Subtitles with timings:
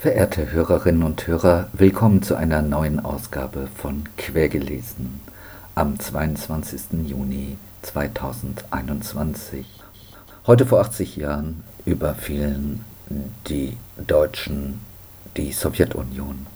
[0.00, 5.20] Verehrte Hörerinnen und Hörer, willkommen zu einer neuen Ausgabe von Quergelesen
[5.74, 7.04] am 22.
[7.04, 9.66] Juni 2021.
[10.46, 12.82] Heute vor 80 Jahren überfielen
[13.46, 14.80] die Deutschen
[15.36, 16.46] die Sowjetunion.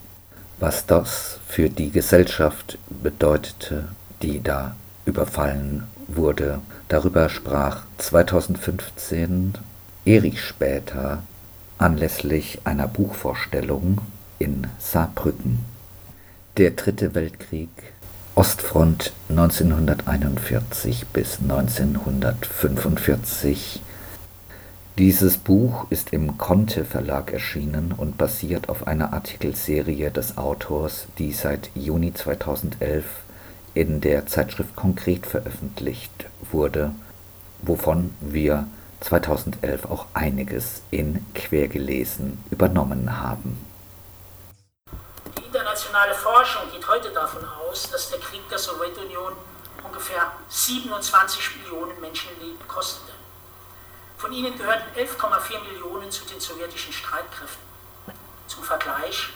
[0.58, 3.88] Was das für die Gesellschaft bedeutete,
[4.22, 9.52] die da überfallen wurde, darüber sprach 2015
[10.06, 11.22] Erich Später
[11.84, 13.98] anlässlich einer Buchvorstellung
[14.38, 15.58] in Saarbrücken.
[16.56, 17.68] Der Dritte Weltkrieg,
[18.34, 23.82] Ostfront 1941 bis 1945
[24.96, 31.32] dieses Buch ist im Conte Verlag erschienen und basiert auf einer Artikelserie des Autors, die
[31.32, 33.04] seit Juni 2011
[33.74, 36.92] in der Zeitschrift Konkret veröffentlicht wurde,
[37.60, 38.68] wovon wir
[39.04, 43.60] 2011 auch einiges in Quergelesen übernommen haben.
[45.38, 49.34] Die internationale Forschung geht heute davon aus, dass der Krieg der Sowjetunion
[49.82, 53.12] ungefähr 27 Millionen Menschenleben kostete.
[54.16, 57.62] Von ihnen gehörten 11,4 Millionen zu den sowjetischen Streitkräften.
[58.46, 59.34] Zum Vergleich,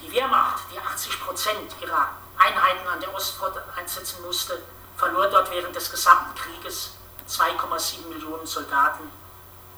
[0.00, 4.62] die Wehrmacht, die 80 Prozent ihrer Einheiten an der Ostfront einsetzen musste,
[4.96, 6.95] verlor dort während des gesamten Krieges
[7.36, 9.10] 2,7 Millionen Soldaten,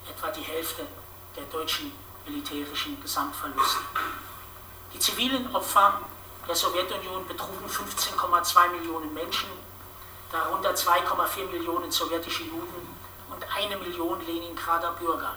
[0.08, 0.86] etwa die Hälfte
[1.34, 1.90] der deutschen
[2.24, 3.80] militärischen Gesamtverluste.
[4.94, 6.00] Die zivilen Opfer
[6.46, 9.48] der Sowjetunion betrugen 15,2 Millionen Menschen,
[10.30, 12.96] darunter 2,4 Millionen sowjetische Juden
[13.30, 15.34] und eine Million Leningrader Bürger.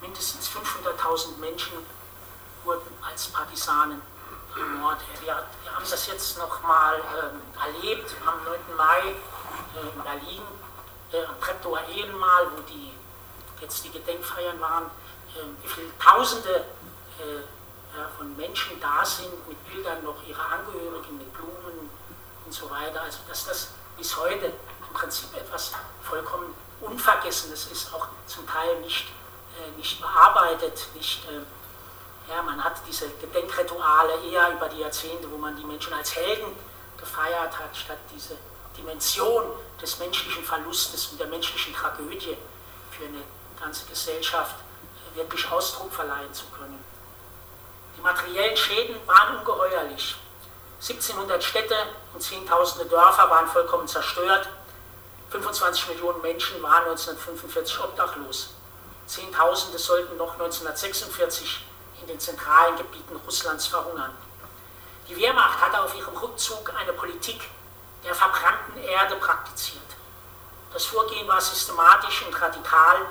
[0.00, 1.72] Mindestens 500.000 Menschen
[2.64, 4.02] wurden als Partisanen
[4.56, 5.06] ermordet.
[5.22, 8.76] Wir, haben das jetzt nochmal äh, erlebt am 9.
[8.76, 10.42] Mai äh, in Berlin,
[11.40, 12.92] Treptower Ehrenmal, wo die,
[13.60, 14.84] jetzt die Gedenkfeiern waren,
[15.34, 16.64] äh, wie viele Tausende
[17.18, 17.42] äh,
[18.18, 21.90] von Menschen da sind, mit Bildern noch ihrer Angehörigen, mit Blumen
[22.44, 23.00] und so weiter.
[23.02, 25.72] Also dass das bis heute im Prinzip etwas
[26.02, 29.06] vollkommen Unvergessenes ist, auch zum Teil nicht,
[29.58, 35.38] äh, nicht bearbeitet, nicht, äh, ja, man hat diese Gedenkrituale eher über die Jahrzehnte, wo
[35.38, 36.54] man die Menschen als Helden
[36.98, 38.36] gefeiert hat, statt diese
[38.76, 39.44] Dimension
[39.80, 42.36] des menschlichen Verlustes und der menschlichen Tragödie
[42.90, 43.22] für eine
[43.60, 46.82] ganze Gesellschaft äh, wirklich Ausdruck verleihen zu können.
[47.96, 50.16] Die materiellen Schäden waren ungeheuerlich.
[50.80, 51.74] 1700 Städte
[52.12, 54.48] und Zehntausende Dörfer waren vollkommen zerstört.
[55.30, 58.50] 25 Millionen Menschen waren 1945 obdachlos.
[59.06, 61.64] Zehntausende sollten noch 1946
[62.02, 64.14] in den zentralen Gebieten Russlands verhungern.
[65.08, 67.48] Die Wehrmacht hatte auf ihrem Rückzug eine Politik
[68.04, 69.82] der verbrannten Erde praktiziert.
[70.72, 73.06] Das Vorgehen war systematisch und radikal.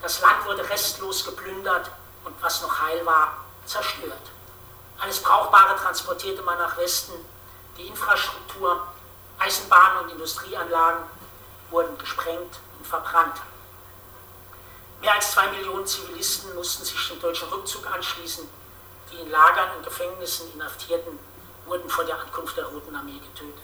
[0.00, 1.90] Das Land wurde restlos geplündert
[2.24, 3.34] und was noch heil war,
[3.66, 4.30] zerstört.
[4.98, 7.14] Alles Brauchbare transportierte man nach Westen.
[7.76, 8.86] Die Infrastruktur,
[9.38, 11.04] Eisenbahnen und Industrieanlagen
[11.70, 13.40] wurden gesprengt und verbrannt.
[15.00, 18.46] Mehr als zwei Millionen Zivilisten mussten sich dem deutschen Rückzug anschließen.
[19.10, 21.18] Die in Lagern und Gefängnissen Inhaftierten
[21.66, 23.62] wurden vor der Ankunft der Roten Armee getötet.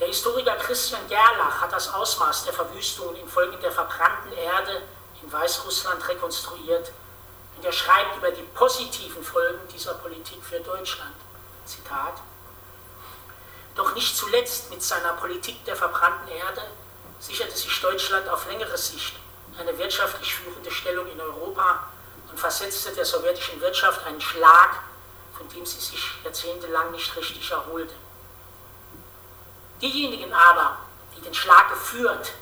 [0.00, 4.82] Der Historiker Christian Gerlach hat das Ausmaß der Verwüstungen infolge der verbrannten Erde
[5.22, 6.90] in Weißrussland rekonstruiert
[7.56, 11.14] und er schreibt über die positiven Folgen dieser Politik für Deutschland.
[11.64, 12.14] Zitat
[13.74, 16.62] doch nicht zuletzt mit seiner Politik der verbrannten Erde
[17.18, 19.16] sicherte sich Deutschland auf längere Sicht
[19.58, 21.88] eine wirtschaftlich führende Stellung in Europa
[22.30, 24.80] und versetzte der sowjetischen Wirtschaft einen Schlag,
[25.36, 27.94] von dem sie sich jahrzehntelang nicht richtig erholte.
[29.80, 30.78] Diejenigen aber,
[31.16, 32.32] die den Schlag geführt,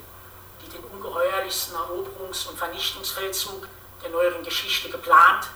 [0.60, 3.66] die den ungeheuerlichsten Eroberungs- und Vernichtungsfeldzug
[4.02, 5.48] der neueren Geschichte geplant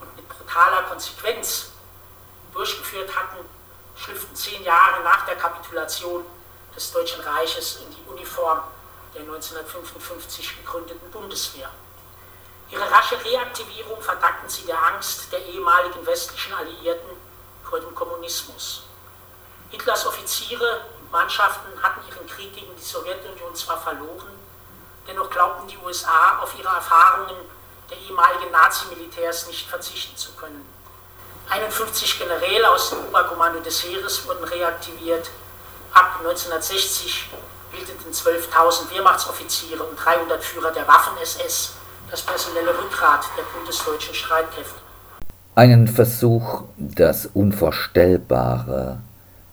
[0.00, 1.72] und mit brutaler Konsequenz
[2.52, 3.44] durchgeführt hatten,
[3.96, 6.24] schlüpften zehn Jahre nach der Kapitulation
[6.74, 8.62] des Deutschen Reiches in die Uniform
[9.14, 11.70] der 1955 gegründeten Bundeswehr.
[12.70, 17.10] Ihre rasche Reaktivierung verdankten sie der Angst der ehemaligen westlichen Alliierten
[17.68, 18.84] vor dem Kommunismus.
[19.70, 24.32] Hitlers Offiziere Mannschaften hatten ihren Krieg gegen die Sowjetunion zwar verloren,
[25.06, 27.36] dennoch glaubten die USA auf ihre Erfahrungen
[27.90, 30.64] der ehemaligen Nazi-Militärs nicht verzichten zu können.
[31.50, 35.30] 51 Generäle aus dem Oberkommando des Heeres wurden reaktiviert.
[35.92, 37.28] Ab 1960
[37.70, 41.74] bildeten 12.000 Wehrmachtsoffiziere und 300 Führer der Waffen-SS
[42.10, 44.80] das personelle Rückgrat der bundesdeutschen Streitkräfte.
[45.54, 49.00] Einen Versuch, das Unvorstellbare,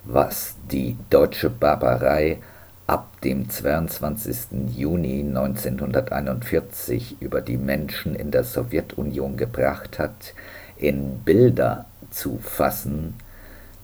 [0.06, 2.40] was die deutsche Barbarei
[2.88, 4.76] ab dem 22.
[4.76, 10.34] Juni 1941 über die Menschen in der Sowjetunion gebracht hat,
[10.78, 13.16] in Bilder zu fassen,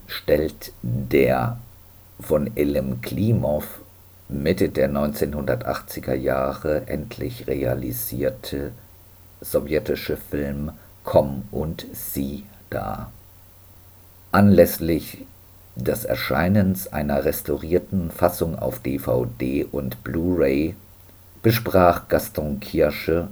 [0.07, 1.57] stellt der
[2.19, 3.81] von Ilem Klimov
[4.27, 8.71] Mitte der 1980er Jahre endlich realisierte
[9.41, 10.71] sowjetische Film
[11.03, 13.11] Komm und sieh dar.
[14.31, 15.27] Anlässlich
[15.75, 20.75] des Erscheinens einer restaurierten Fassung auf DVD und Blu-ray
[21.42, 23.27] besprach Gaston Kirsche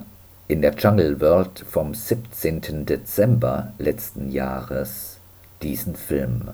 [0.47, 2.85] in der Jungle World vom 17.
[2.85, 5.17] Dezember letzten Jahres
[5.61, 6.49] diesen Film.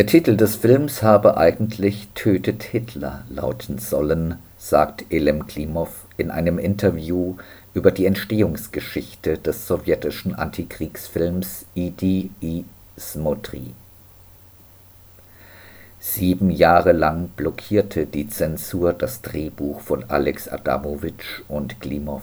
[0.00, 6.58] Der Titel des Films habe eigentlich Tötet Hitler lauten sollen, sagt Elem Klimov in einem
[6.58, 7.36] Interview
[7.74, 12.64] über die Entstehungsgeschichte des sowjetischen Antikriegsfilms Idi i
[12.98, 13.74] Smotri.
[15.98, 22.22] Sieben Jahre lang blockierte die Zensur das Drehbuch von Alex Adamowitsch und Klimov.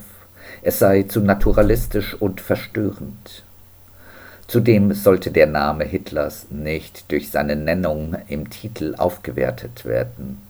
[0.64, 3.44] Es sei zu naturalistisch und verstörend.
[4.48, 10.42] Zudem sollte der Name Hitlers nicht durch seine Nennung im Titel aufgewertet werden.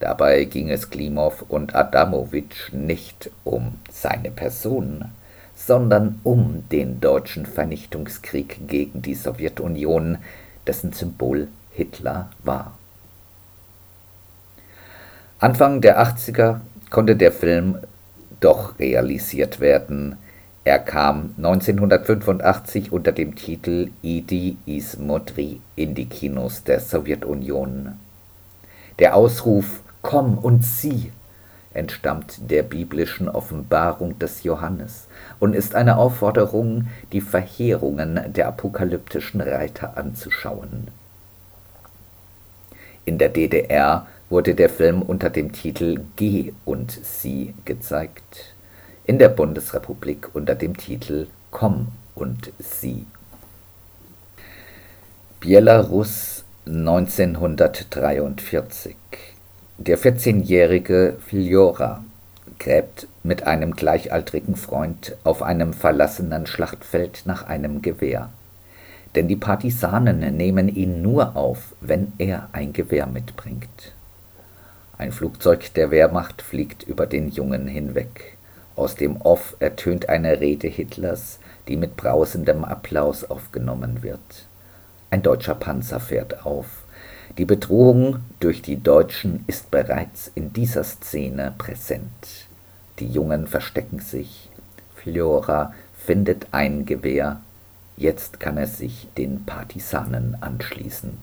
[0.00, 5.04] Dabei ging es Klimov und Adamowitsch nicht um seine Person,
[5.54, 10.18] sondern um den deutschen Vernichtungskrieg gegen die Sowjetunion,
[10.66, 12.72] dessen Symbol Hitler war.
[15.40, 17.78] Anfang der 80er konnte der Film
[18.40, 20.16] doch realisiert werden,
[20.68, 27.94] er kam 1985 unter dem Titel Idi Ismotri in die Kinos der Sowjetunion.
[28.98, 31.10] Der Ausruf Komm und sieh
[31.72, 35.08] entstammt der biblischen Offenbarung des Johannes
[35.40, 40.88] und ist eine Aufforderung, die Verheerungen der apokalyptischen Reiter anzuschauen.
[43.06, 48.52] In der DDR wurde der Film unter dem Titel Geh und sieh gezeigt
[49.08, 53.06] in der Bundesrepublik unter dem Titel Komm und sieh.
[55.40, 58.94] Belarus 1943
[59.78, 62.04] Der 14-jährige Filjora
[62.58, 68.28] gräbt mit einem gleichaltrigen Freund auf einem verlassenen Schlachtfeld nach einem Gewehr.
[69.14, 73.94] Denn die Partisanen nehmen ihn nur auf, wenn er ein Gewehr mitbringt.
[74.98, 78.37] Ein Flugzeug der Wehrmacht fliegt über den Jungen hinweg.
[78.78, 84.46] Aus dem Off ertönt eine Rede Hitlers, die mit brausendem Applaus aufgenommen wird.
[85.10, 86.84] Ein deutscher Panzer fährt auf.
[87.38, 92.46] Die Bedrohung durch die Deutschen ist bereits in dieser Szene präsent.
[93.00, 94.48] Die Jungen verstecken sich.
[94.94, 97.40] Flora findet ein Gewehr.
[97.96, 101.18] Jetzt kann er sich den Partisanen anschließen.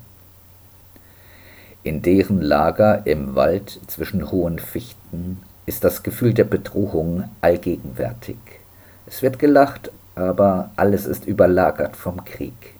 [1.84, 8.38] In deren Lager im Wald zwischen hohen Fichten ist das Gefühl der Bedrohung allgegenwärtig.
[9.08, 12.76] Es wird gelacht, aber alles ist überlagert vom Krieg.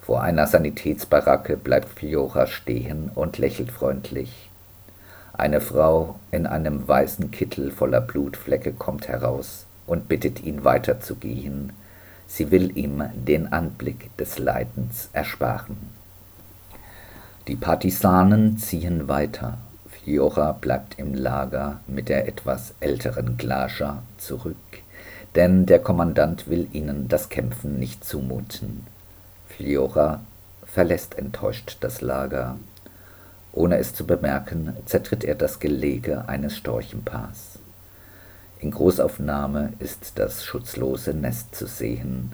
[0.00, 4.50] Vor einer Sanitätsbaracke bleibt Fiora stehen und lächelt freundlich.
[5.32, 11.72] Eine Frau in einem weißen Kittel voller Blutflecke kommt heraus und bittet ihn weiterzugehen.
[12.26, 15.76] Sie will ihm den Anblick des Leidens ersparen.
[17.48, 19.58] Die Partisanen ziehen weiter
[20.04, 24.56] Jora bleibt im Lager mit der etwas älteren Glascha zurück,
[25.36, 28.84] denn der Kommandant will ihnen das Kämpfen nicht zumuten.
[29.48, 30.20] Fliora
[30.66, 32.56] verlässt enttäuscht das Lager.
[33.52, 37.60] Ohne es zu bemerken, zertritt er das Gelege eines Storchenpaars.
[38.58, 42.32] In Großaufnahme ist das schutzlose Nest zu sehen.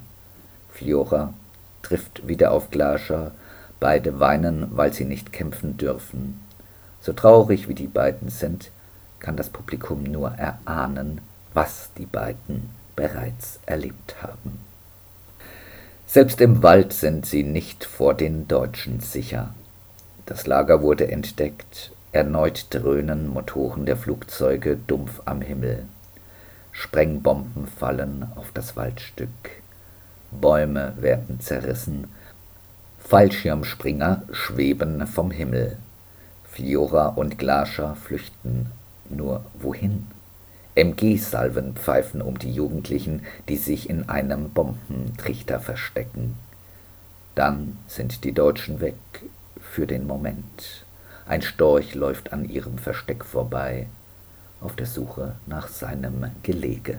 [0.72, 1.34] Fiora
[1.82, 3.32] trifft wieder auf Glascher,
[3.78, 6.47] beide weinen, weil sie nicht kämpfen dürfen.
[7.08, 8.70] So traurig wie die beiden sind,
[9.18, 11.22] kann das Publikum nur erahnen,
[11.54, 14.58] was die beiden bereits erlebt haben.
[16.06, 19.54] Selbst im Wald sind sie nicht vor den Deutschen sicher.
[20.26, 25.86] Das Lager wurde entdeckt, erneut dröhnen Motoren der Flugzeuge dumpf am Himmel.
[26.72, 29.62] Sprengbomben fallen auf das Waldstück.
[30.30, 32.08] Bäume werden zerrissen.
[32.98, 35.78] Fallschirmspringer schweben vom Himmel.
[36.58, 38.66] Fiora und Glascher flüchten.
[39.08, 40.08] Nur wohin?
[40.74, 46.34] MG-Salven pfeifen um die Jugendlichen, die sich in einem Bombentrichter verstecken.
[47.36, 48.96] Dann sind die Deutschen weg
[49.60, 50.84] für den Moment.
[51.26, 53.86] Ein Storch läuft an ihrem Versteck vorbei,
[54.60, 56.98] auf der Suche nach seinem Gelege.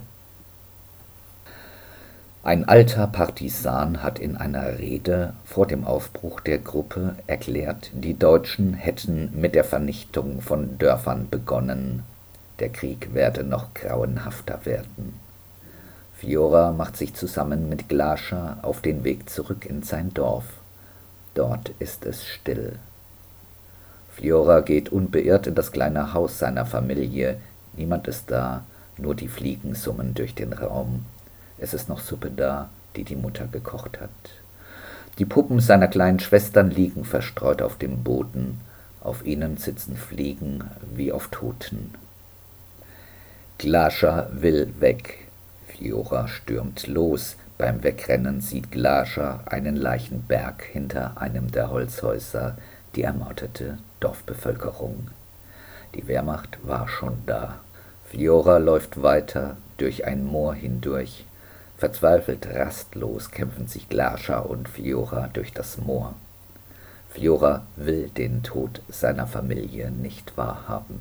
[2.41, 8.73] Ein alter Partisan hat in einer Rede vor dem Aufbruch der Gruppe erklärt, die Deutschen
[8.73, 12.03] hätten mit der Vernichtung von Dörfern begonnen.
[12.59, 15.19] Der Krieg werde noch grauenhafter werden.
[16.15, 20.45] Fiora macht sich zusammen mit Glascher auf den Weg zurück in sein Dorf.
[21.33, 22.79] Dort ist es still.
[24.15, 27.37] Fiora geht unbeirrt in das kleine Haus seiner Familie.
[27.73, 28.63] Niemand ist da,
[28.97, 31.03] nur die Fliegen summen durch den Raum.
[31.59, 34.09] Es ist noch Suppe da, die die Mutter gekocht hat.
[35.17, 38.61] Die Puppen seiner kleinen Schwestern liegen verstreut auf dem Boden.
[39.01, 40.63] Auf ihnen sitzen Fliegen
[40.95, 41.93] wie auf Toten.
[43.57, 45.27] Glascher will weg.
[45.67, 47.35] Fiora stürmt los.
[47.57, 52.57] Beim Wegrennen sieht Glascher einen Leichenberg hinter einem der Holzhäuser,
[52.95, 55.09] die ermordete Dorfbevölkerung.
[55.95, 57.55] Die Wehrmacht war schon da.
[58.05, 61.25] Fiora läuft weiter durch ein Moor hindurch.
[61.79, 66.13] Verzweifelt rastlos kämpfen sich Glascha und Fiora durch das Moor.
[67.09, 70.99] Fiora will den Tod seiner Familie nicht wahrhaben.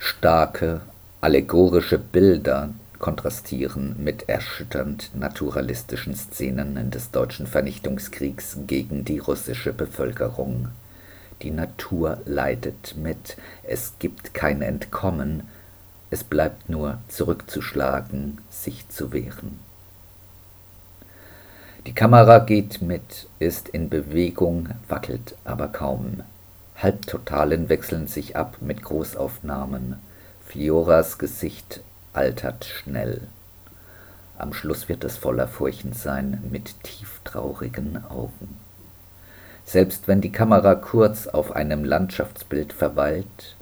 [0.00, 0.80] Starke,
[1.20, 10.70] allegorische Bilder kontrastieren mit erschütternd naturalistischen Szenen des deutschen Vernichtungskriegs gegen die russische Bevölkerung.
[11.42, 15.44] Die Natur leidet mit, es gibt kein Entkommen,
[16.12, 19.58] es bleibt nur zurückzuschlagen, sich zu wehren.
[21.86, 26.20] Die Kamera geht mit, ist in Bewegung, wackelt aber kaum.
[26.76, 29.96] Halbtotalen wechseln sich ab mit Großaufnahmen.
[30.46, 31.80] Fioras Gesicht
[32.12, 33.22] altert schnell.
[34.36, 38.58] Am Schluss wird es voller Furchen sein, mit tieftraurigen Augen.
[39.64, 43.56] Selbst wenn die Kamera kurz auf einem Landschaftsbild verweilt,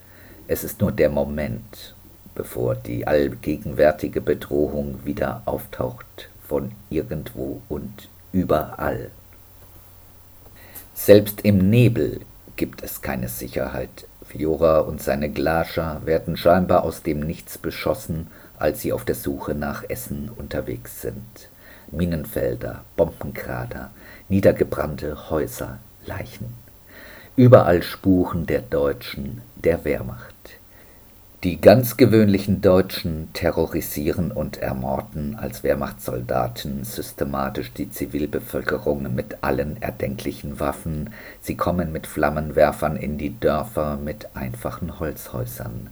[0.49, 1.95] es ist nur der Moment,
[2.35, 9.11] bevor die allgegenwärtige Bedrohung wieder auftaucht von irgendwo und überall.
[10.95, 12.21] Selbst im Nebel
[12.57, 14.07] gibt es keine Sicherheit.
[14.23, 19.55] Fiora und seine Glascher werden scheinbar aus dem Nichts beschossen, als sie auf der Suche
[19.55, 21.49] nach Essen unterwegs sind.
[21.91, 23.91] Minenfelder, Bombenkrater,
[24.29, 26.55] niedergebrannte Häuser, Leichen.
[27.35, 30.30] Überall Spuren der Deutschen, der Wehrmacht.
[31.43, 40.61] Die ganz gewöhnlichen Deutschen terrorisieren und ermorden als Wehrmachtssoldaten systematisch die Zivilbevölkerung mit allen erdenklichen
[40.61, 41.15] Waffen.
[41.41, 45.89] Sie kommen mit Flammenwerfern in die Dörfer mit einfachen Holzhäusern.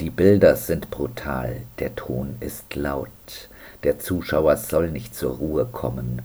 [0.00, 3.08] Die Bilder sind brutal, der Ton ist laut.
[3.84, 6.22] Der Zuschauer soll nicht zur Ruhe kommen.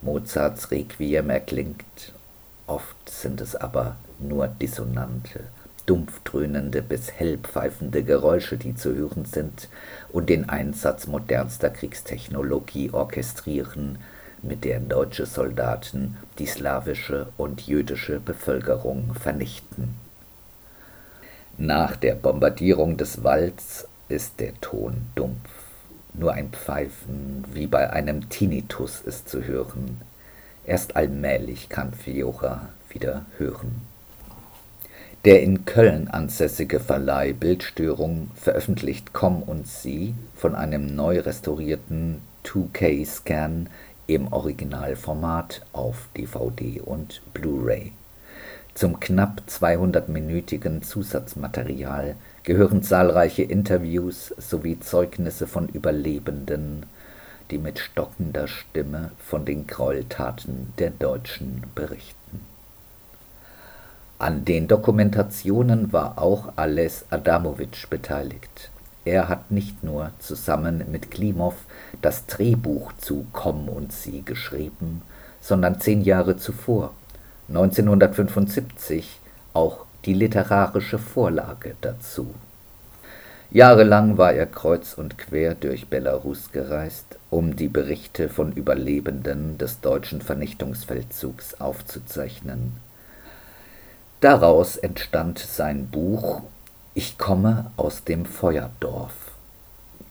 [0.00, 2.14] Mozarts Requiem erklingt,
[2.66, 5.40] oft sind es aber nur Dissonante
[5.88, 9.68] dumpf dröhnende bis hell pfeifende Geräusche, die zu hören sind
[10.12, 13.98] und den Einsatz modernster Kriegstechnologie orchestrieren,
[14.42, 19.94] mit der deutsche Soldaten die slawische und jüdische Bevölkerung vernichten.
[21.56, 25.50] Nach der Bombardierung des Walds ist der Ton dumpf.
[26.14, 30.00] Nur ein Pfeifen wie bei einem Tinnitus ist zu hören.
[30.64, 33.87] Erst allmählich kann Fiora wieder hören.
[35.24, 43.66] Der in Köln ansässige Verleih Bildstörung veröffentlicht Komm und Sie von einem neu restaurierten 2K-Scan
[44.06, 47.92] im Originalformat auf DVD und Blu-ray.
[48.74, 56.86] Zum knapp 200-minütigen Zusatzmaterial gehören zahlreiche Interviews sowie Zeugnisse von Überlebenden,
[57.50, 62.17] die mit stockender Stimme von den Gräueltaten der Deutschen berichten
[64.20, 68.70] an den Dokumentationen war auch Ales Adamovic beteiligt.
[69.04, 71.54] Er hat nicht nur zusammen mit Klimov
[72.02, 75.02] das Drehbuch zu Komm und Sie geschrieben,
[75.40, 76.94] sondern zehn Jahre zuvor,
[77.48, 79.20] 1975,
[79.54, 82.34] auch die literarische Vorlage dazu.
[83.50, 89.80] Jahrelang war er kreuz und quer durch Belarus gereist, um die Berichte von Überlebenden des
[89.80, 92.87] deutschen Vernichtungsfeldzugs aufzuzeichnen.
[94.20, 96.42] Daraus entstand sein Buch
[96.92, 99.12] Ich komme aus dem Feuerdorf.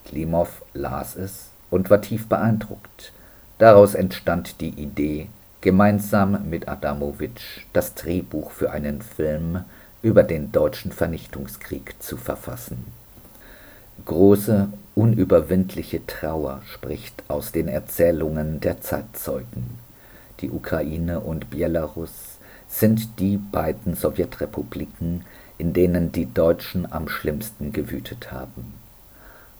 [0.05, 3.11] Klimow las es und war tief beeindruckt.
[3.57, 5.27] Daraus entstand die Idee,
[5.59, 9.65] gemeinsam mit Adamowitsch das Drehbuch für einen Film
[10.01, 12.85] über den deutschen Vernichtungskrieg zu verfassen.
[14.05, 19.79] Große, unüberwindliche Trauer spricht aus den Erzählungen der Zeitzeugen.
[20.39, 22.26] Die Ukraine und Belarus
[22.67, 25.25] sind die beiden Sowjetrepubliken,
[25.57, 28.73] in denen die Deutschen am schlimmsten gewütet haben.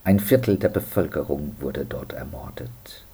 [0.04, 3.06] Ein Viertel der Bevölkerung wurde dort ermordet.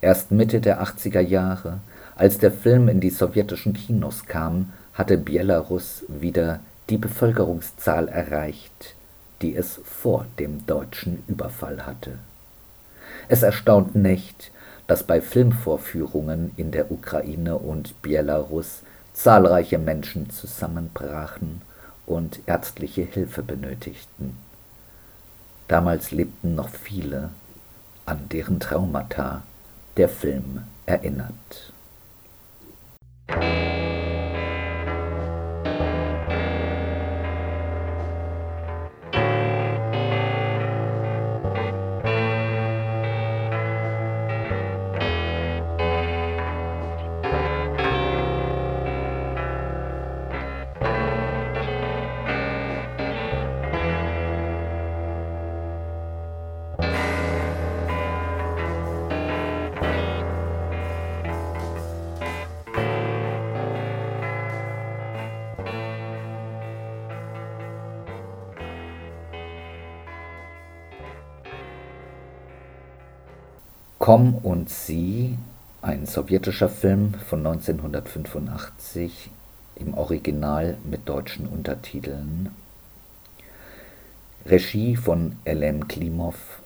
[0.00, 1.80] Erst Mitte der 80er Jahre,
[2.16, 8.94] als der Film in die sowjetischen Kinos kam, hatte Belarus wieder die Bevölkerungszahl erreicht,
[9.42, 12.18] die es vor dem deutschen Überfall hatte.
[13.28, 14.50] Es erstaunt nicht,
[14.86, 18.82] dass bei Filmvorführungen in der Ukraine und Belarus
[19.22, 21.60] zahlreiche Menschen zusammenbrachen
[22.06, 24.38] und ärztliche Hilfe benötigten.
[25.68, 27.28] Damals lebten noch viele,
[28.06, 29.42] an deren Traumata
[29.98, 31.72] der Film erinnert.
[74.02, 75.36] Komm und sieh,
[75.82, 79.30] ein sowjetischer Film von 1985
[79.76, 82.48] im Original mit deutschen Untertiteln.
[84.46, 86.62] Regie von Elem Klimov.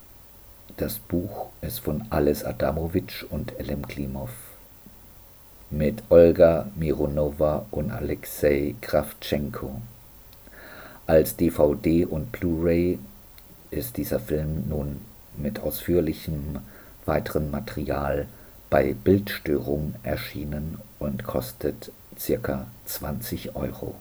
[0.77, 4.31] Das Buch ist von Alice Adamowitsch und Elem Klimov.
[5.71, 9.81] Mit Olga Mironova und Alexei Kravtschenko.
[11.09, 13.01] Als DVD und Blu-ray
[13.73, 15.01] ist dieser Film nun
[15.37, 16.61] mit ausführlichem
[17.07, 18.27] weiteren Material
[18.71, 21.93] bei Bildstörung erschienen und kostet
[22.43, 22.67] ca.
[22.87, 23.95] 20 Euro.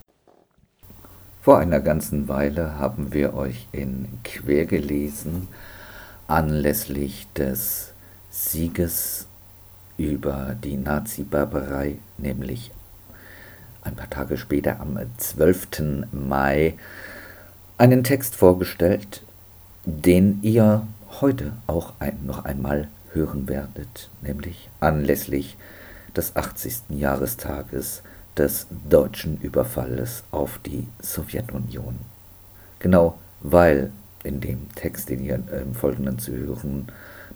[1.41, 5.49] Vor einer ganzen Weile haben wir euch in Quer gelesen
[6.27, 7.91] anlässlich des
[8.29, 9.27] Sieges
[9.97, 12.71] über die Nazi-Barbarei, nämlich
[13.81, 16.07] ein paar Tage später am 12.
[16.11, 16.75] Mai,
[17.77, 19.23] einen Text vorgestellt,
[19.85, 20.87] den ihr
[21.21, 25.57] heute auch ein, noch einmal hören werdet, nämlich anlässlich
[26.15, 26.89] des 80.
[26.89, 28.03] Jahrestages
[28.37, 31.97] des deutschen Überfalles auf die Sowjetunion.
[32.79, 33.91] Genau weil
[34.23, 36.87] in dem Text, den ihr im Folgenden zu hören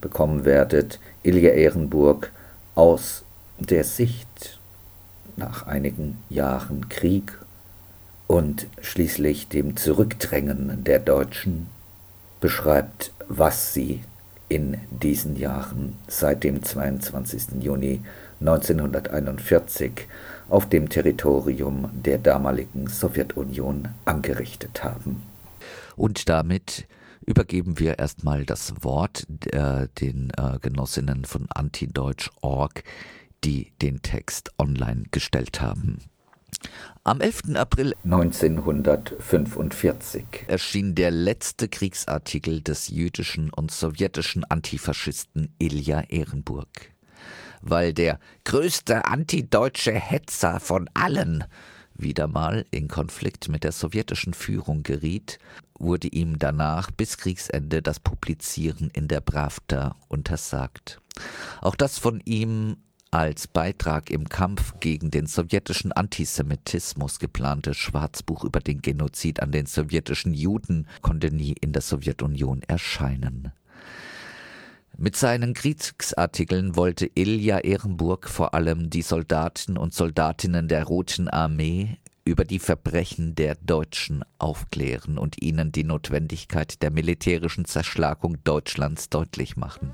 [0.02, 2.32] bekommen werdet, Ilja Ehrenburg
[2.76, 3.24] aus
[3.60, 4.60] der Sicht
[5.36, 7.38] nach einigen Jahren Krieg
[8.26, 11.68] und schließlich dem Zurückdrängen der Deutschen
[12.40, 14.02] beschreibt, was sie
[14.50, 17.62] in diesen Jahren seit dem 22.
[17.62, 18.02] Juni
[18.40, 20.08] 1941
[20.50, 25.24] auf dem Territorium der damaligen Sowjetunion angerichtet haben.
[25.96, 26.88] Und damit
[27.26, 32.84] übergeben wir erstmal das Wort äh, den äh, Genossinnen von Antideutsch.org,
[33.44, 36.00] die den Text online gestellt haben.
[37.08, 37.56] Am 11.
[37.56, 46.68] April 1945 erschien der letzte Kriegsartikel des jüdischen und sowjetischen Antifaschisten Ilja Ehrenburg.
[47.62, 51.46] Weil der größte antideutsche Hetzer von allen
[51.96, 55.40] wieder mal in Konflikt mit der sowjetischen Führung geriet,
[55.80, 61.00] wurde ihm danach bis Kriegsende das Publizieren in der Pravda untersagt.
[61.62, 62.76] Auch das von ihm
[63.18, 69.66] als Beitrag im Kampf gegen den sowjetischen Antisemitismus geplante Schwarzbuch über den Genozid an den
[69.66, 73.52] sowjetischen Juden konnte nie in der Sowjetunion erscheinen.
[75.00, 81.98] Mit seinen Kriegsartikeln wollte Ilja Ehrenburg vor allem die Soldaten und Soldatinnen der Roten Armee
[82.24, 89.58] über die Verbrechen der Deutschen aufklären und ihnen die Notwendigkeit der militärischen Zerschlagung Deutschlands deutlich
[89.58, 89.94] machen.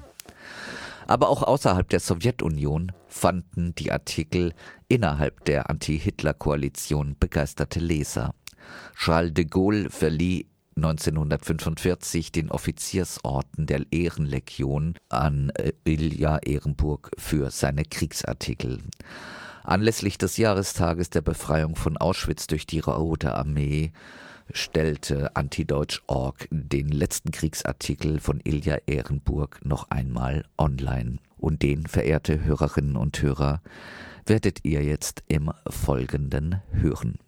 [1.07, 4.53] Aber auch außerhalb der Sowjetunion fanden die Artikel
[4.87, 8.33] innerhalb der Anti-Hitler-Koalition begeisterte Leser.
[8.95, 17.83] Charles de Gaulle verlieh 1945 den Offiziersorden der Ehrenlegion an äh, Ilja Ehrenburg für seine
[17.83, 18.79] Kriegsartikel.
[19.63, 23.91] Anlässlich des Jahrestages der Befreiung von Auschwitz durch die Rote Armee
[24.53, 31.17] stellte Antideutsch.org den letzten Kriegsartikel von Ilja Ehrenburg noch einmal online.
[31.37, 33.61] Und den, verehrte Hörerinnen und Hörer,
[34.25, 37.19] werdet ihr jetzt im Folgenden hören.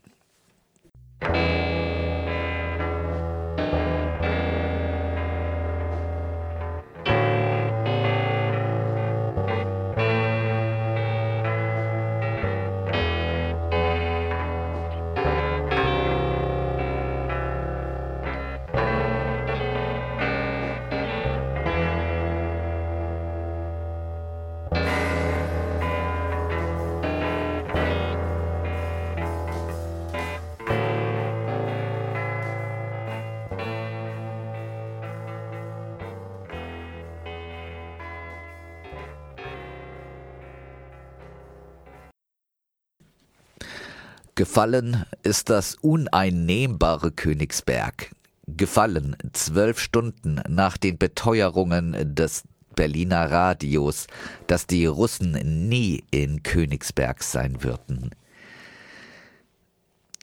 [44.36, 48.12] Gefallen ist das uneinnehmbare Königsberg.
[48.48, 52.44] Gefallen zwölf Stunden nach den Beteuerungen des
[52.76, 54.08] Berliner Radios,
[54.48, 58.12] dass die Russen nie in Königsberg sein würden.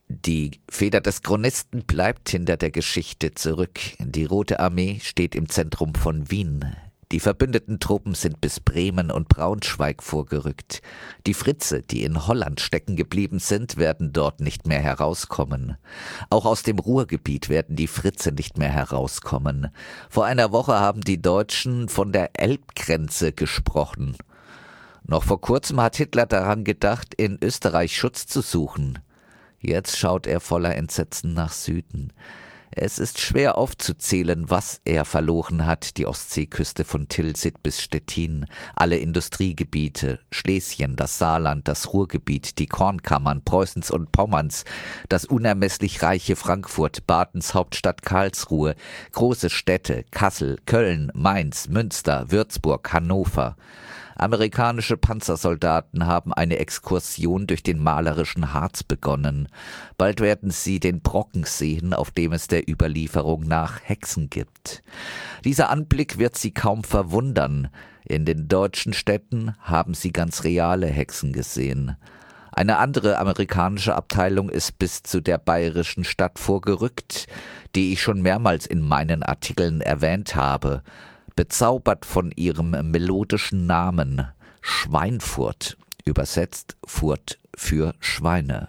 [0.08, 3.80] Die Feder des Chronisten bleibt hinter der Geschichte zurück.
[3.98, 6.76] Die Rote Armee steht im Zentrum von Wien.
[7.12, 10.80] Die verbündeten Truppen sind bis Bremen und Braunschweig vorgerückt.
[11.26, 15.76] Die Fritze, die in Holland stecken geblieben sind, werden dort nicht mehr herauskommen.
[16.30, 19.68] Auch aus dem Ruhrgebiet werden die Fritze nicht mehr herauskommen.
[20.08, 24.16] Vor einer Woche haben die Deutschen von der Elbgrenze gesprochen.
[25.04, 29.00] Noch vor kurzem hat Hitler daran gedacht, in Österreich Schutz zu suchen.
[29.60, 32.14] Jetzt schaut er voller Entsetzen nach Süden.
[32.74, 38.96] Es ist schwer aufzuzählen, was er verloren hat, die Ostseeküste von Tilsit bis Stettin, alle
[38.96, 44.64] Industriegebiete, Schlesien, das Saarland, das Ruhrgebiet, die Kornkammern Preußens und Pommerns,
[45.10, 48.74] das unermesslich reiche Frankfurt, Badens Hauptstadt Karlsruhe,
[49.12, 53.56] große Städte, Kassel, Köln, Mainz, Münster, Würzburg, Hannover.
[54.22, 59.48] Amerikanische Panzersoldaten haben eine Exkursion durch den malerischen Harz begonnen.
[59.98, 64.84] Bald werden sie den Brocken sehen, auf dem es der Überlieferung nach Hexen gibt.
[65.44, 67.68] Dieser Anblick wird sie kaum verwundern.
[68.04, 71.96] In den deutschen Städten haben sie ganz reale Hexen gesehen.
[72.52, 77.26] Eine andere amerikanische Abteilung ist bis zu der bayerischen Stadt vorgerückt,
[77.74, 80.84] die ich schon mehrmals in meinen Artikeln erwähnt habe
[81.36, 84.26] bezaubert von ihrem melodischen Namen
[84.60, 88.68] Schweinfurt, übersetzt Furt für Schweine.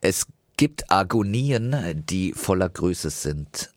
[0.00, 3.72] Es gibt Agonien, die voller Größe sind.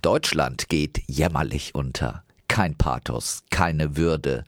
[0.00, 2.22] Deutschland geht jämmerlich unter.
[2.46, 4.44] Kein Pathos, keine Würde.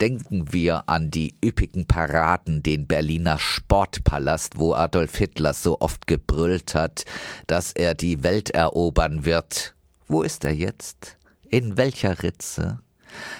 [0.00, 6.74] Denken wir an die üppigen Paraden, den Berliner Sportpalast, wo Adolf Hitler so oft gebrüllt
[6.74, 7.04] hat,
[7.46, 9.74] dass er die Welt erobern wird.
[10.08, 11.18] Wo ist er jetzt?
[11.50, 12.80] In welcher Ritze?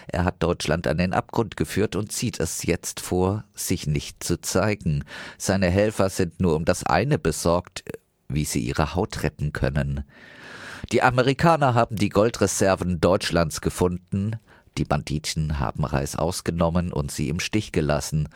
[0.07, 4.41] Er hat Deutschland an den Abgrund geführt und zieht es jetzt vor, sich nicht zu
[4.41, 5.05] zeigen.
[5.39, 7.85] Seine Helfer sind nur um das eine besorgt,
[8.29, 10.05] wie sie ihre Haut retten können.
[10.93, 14.37] Die Amerikaner haben die Goldreserven Deutschlands gefunden,
[14.77, 18.29] die Banditen haben Reis ausgenommen und sie im Stich gelassen.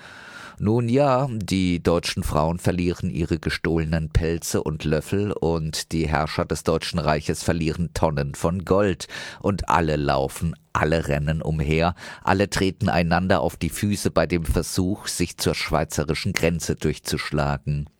[0.64, 6.62] Nun ja, die deutschen Frauen verlieren ihre gestohlenen Pelze und Löffel und die Herrscher des
[6.62, 9.08] Deutschen Reiches verlieren Tonnen von Gold
[9.40, 15.08] und alle laufen, alle rennen umher, alle treten einander auf die Füße bei dem Versuch,
[15.08, 17.90] sich zur schweizerischen Grenze durchzuschlagen.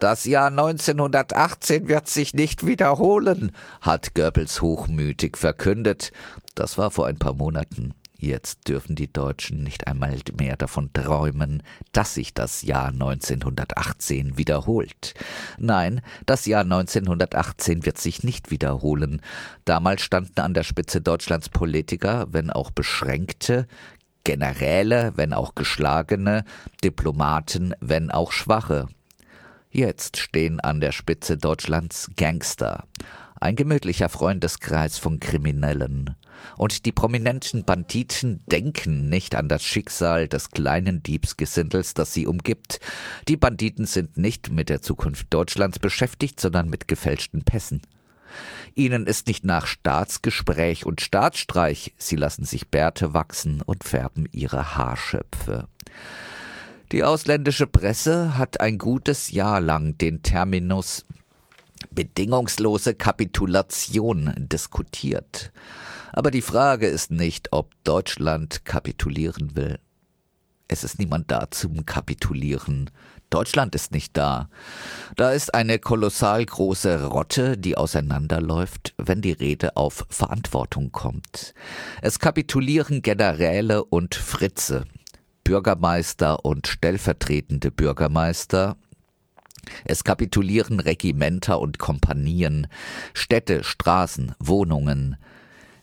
[0.00, 6.10] Das Jahr 1918 wird sich nicht wiederholen, hat Goebbels hochmütig verkündet.
[6.56, 7.94] Das war vor ein paar Monaten.
[8.18, 15.14] Jetzt dürfen die Deutschen nicht einmal mehr davon träumen, dass sich das Jahr 1918 wiederholt.
[15.58, 19.20] Nein, das Jahr 1918 wird sich nicht wiederholen.
[19.66, 23.66] Damals standen an der Spitze Deutschlands Politiker, wenn auch beschränkte,
[24.24, 26.44] Generäle, wenn auch geschlagene,
[26.82, 28.88] Diplomaten, wenn auch schwache.
[29.76, 32.84] Jetzt stehen an der Spitze Deutschlands Gangster,
[33.38, 36.16] ein gemütlicher Freundeskreis von Kriminellen.
[36.56, 42.80] Und die prominenten Banditen denken nicht an das Schicksal des kleinen Diebsgesindels, das sie umgibt.
[43.28, 47.82] Die Banditen sind nicht mit der Zukunft Deutschlands beschäftigt, sondern mit gefälschten Pässen.
[48.74, 54.74] Ihnen ist nicht nach Staatsgespräch und Staatsstreich, sie lassen sich Bärte wachsen und färben ihre
[54.74, 55.68] Haarschöpfe.
[56.92, 61.04] Die ausländische Presse hat ein gutes Jahr lang den Terminus
[61.90, 65.50] bedingungslose Kapitulation diskutiert.
[66.12, 69.80] Aber die Frage ist nicht, ob Deutschland kapitulieren will.
[70.68, 72.90] Es ist niemand da zum Kapitulieren.
[73.30, 74.48] Deutschland ist nicht da.
[75.16, 81.54] Da ist eine kolossal große Rotte, die auseinanderläuft, wenn die Rede auf Verantwortung kommt.
[82.02, 84.84] Es kapitulieren Generäle und Fritze,
[85.46, 88.76] Bürgermeister und stellvertretende Bürgermeister,
[89.84, 92.66] es kapitulieren Regimenter und Kompanien,
[93.14, 95.16] Städte, Straßen, Wohnungen.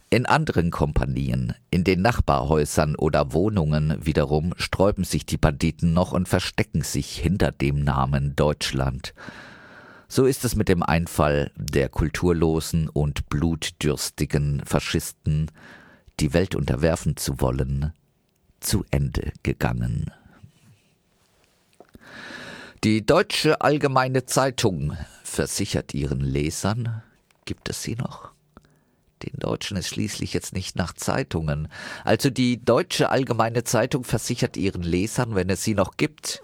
[0.10, 6.28] In anderen Kompanien, in den Nachbarhäusern oder Wohnungen wiederum sträuben sich die Banditen noch und
[6.28, 9.14] verstecken sich hinter dem Namen Deutschland.
[10.10, 15.50] So ist es mit dem Einfall der kulturlosen und blutdürstigen Faschisten,
[16.20, 17.94] die Welt unterwerfen zu wollen,
[18.64, 20.12] zu Ende gegangen.
[22.84, 27.02] Die Deutsche Allgemeine Zeitung versichert ihren Lesern,
[27.46, 28.32] gibt es sie noch?
[29.24, 31.70] Den Deutschen ist schließlich jetzt nicht nach Zeitungen.
[32.04, 36.42] Also die Deutsche Allgemeine Zeitung versichert ihren Lesern, wenn es sie noch gibt,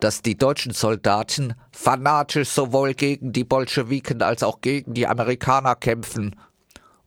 [0.00, 6.34] dass die deutschen Soldaten fanatisch sowohl gegen die Bolschewiken als auch gegen die Amerikaner kämpfen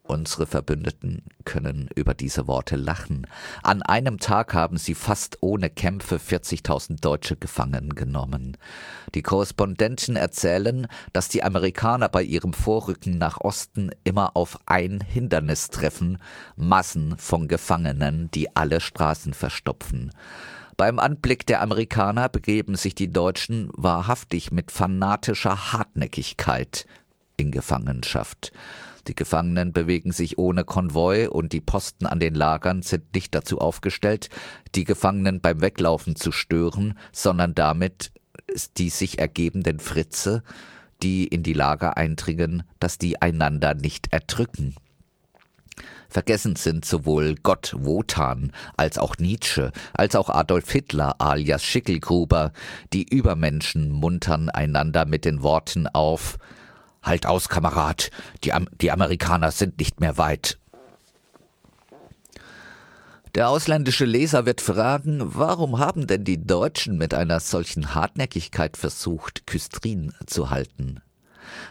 [0.07, 3.27] Unsere Verbündeten können über diese Worte lachen.
[3.61, 8.55] An einem Tag haben sie fast ohne Kämpfe 40.000 Deutsche gefangen genommen.
[9.15, 15.69] Die Korrespondenten erzählen, dass die Amerikaner bei ihrem Vorrücken nach Osten immer auf ein Hindernis
[15.69, 16.19] treffen,
[16.55, 20.11] Massen von Gefangenen, die alle Straßen verstopfen.
[20.77, 26.85] Beim Anblick der Amerikaner begeben sich die Deutschen wahrhaftig mit fanatischer Hartnäckigkeit
[27.35, 28.51] in Gefangenschaft.
[29.07, 33.59] Die Gefangenen bewegen sich ohne Konvoi und die Posten an den Lagern sind nicht dazu
[33.59, 34.29] aufgestellt,
[34.75, 38.11] die Gefangenen beim Weglaufen zu stören, sondern damit
[38.77, 40.43] die sich ergebenden Fritze,
[41.01, 44.75] die in die Lager eindringen, dass die einander nicht erdrücken.
[46.09, 52.53] Vergessen sind sowohl Gott Wotan als auch Nietzsche, als auch Adolf Hitler alias Schickelgruber,
[52.93, 56.37] die Übermenschen muntern einander mit den Worten auf
[57.07, 58.11] Halt aus, Kamerad,
[58.43, 60.59] die, Am die Amerikaner sind nicht mehr weit.
[63.33, 69.47] Der ausländische Leser wird fragen, warum haben denn die Deutschen mit einer solchen Hartnäckigkeit versucht,
[69.47, 71.01] Küstrin zu halten?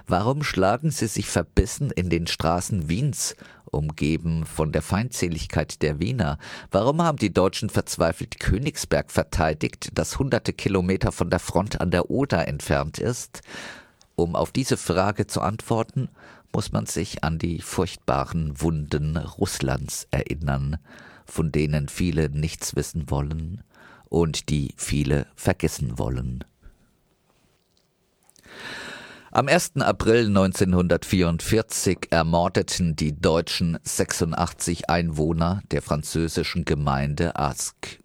[0.06, 6.38] Warum schlagen sie sich verbissen in den Straßen Wiens, umgeben von der Feindseligkeit der Wiener?
[6.70, 12.10] Warum haben die Deutschen verzweifelt Königsberg verteidigt, das hunderte Kilometer von der Front an der
[12.10, 13.42] Oder entfernt ist?
[14.16, 16.08] Um auf diese Frage zu antworten,
[16.52, 20.78] muss man sich an die furchtbaren Wunden Russlands erinnern,
[21.26, 23.62] von denen viele nichts wissen wollen
[24.08, 26.44] und die viele vergessen wollen.
[29.32, 29.72] Am 1.
[29.80, 38.00] April 1944 ermordeten die Deutschen 86 Einwohner der französischen Gemeinde Ask.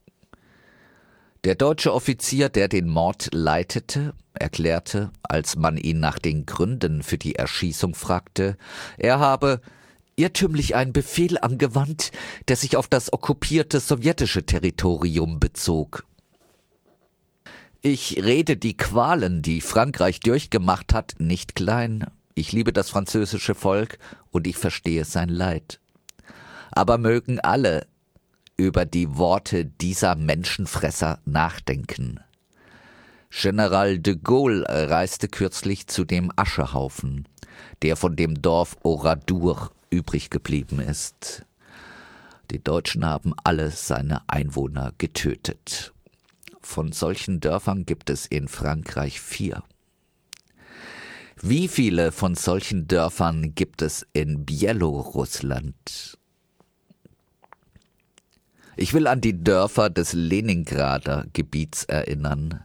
[1.44, 7.18] Der deutsche Offizier, der den Mord leitete, erklärte, als man ihn nach den Gründen für
[7.18, 8.58] die Erschießung fragte,
[9.00, 9.60] er habe
[10.16, 12.12] irrtümlich einen Befehl angewandt,
[12.48, 16.06] der sich auf das okkupierte sowjetische Territorium bezog.
[17.82, 22.06] Ich rede die Qualen, die Frankreich durchgemacht hat, nicht klein.
[22.36, 23.98] Ich liebe das französische Volk
[24.30, 25.80] und ich verstehe sein Leid.
[26.72, 27.88] Aber mögen alle
[28.58, 32.20] über die Worte dieser Menschenfresser nachdenken.
[33.30, 37.28] General de Gaulle reiste kürzlich zu dem Aschehaufen,
[37.82, 41.46] der von dem Dorf Oradour übrig geblieben ist.
[42.52, 45.94] Die Deutschen haben alle seine Einwohner getötet.
[46.62, 49.64] Von solchen Dörfern gibt es in Frankreich vier.
[51.42, 56.20] Wie viele von solchen Dörfern gibt es in Bielorussland?
[58.82, 62.62] Ich will an die Dörfer des Leningrader Gebiets erinnern,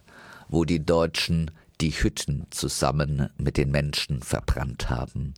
[0.48, 1.50] wo die Deutschen
[1.82, 5.34] die Hütten zusammen mit den Menschen verbrannt haben.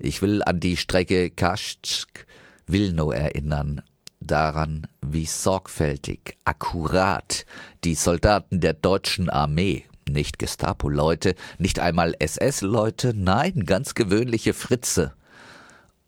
[0.00, 3.82] Ich will an die Strecke Kaschtsk-Wilno erinnern,
[4.18, 7.46] daran, wie sorgfältig, akkurat
[7.84, 15.12] die Soldaten der deutschen Armee, nicht Gestapo-Leute, nicht einmal SS-Leute, nein, ganz gewöhnliche Fritze,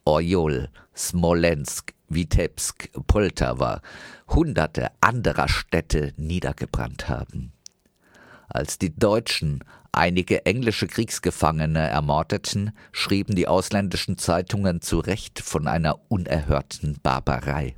[0.05, 3.81] Orjol, Smolensk, Vitebsk, Poltawa,
[4.29, 7.53] hunderte anderer Städte niedergebrannt haben.
[8.49, 16.01] Als die Deutschen einige englische Kriegsgefangene ermordeten, schrieben die ausländischen Zeitungen zu Recht von einer
[16.09, 17.77] unerhörten Barbarei.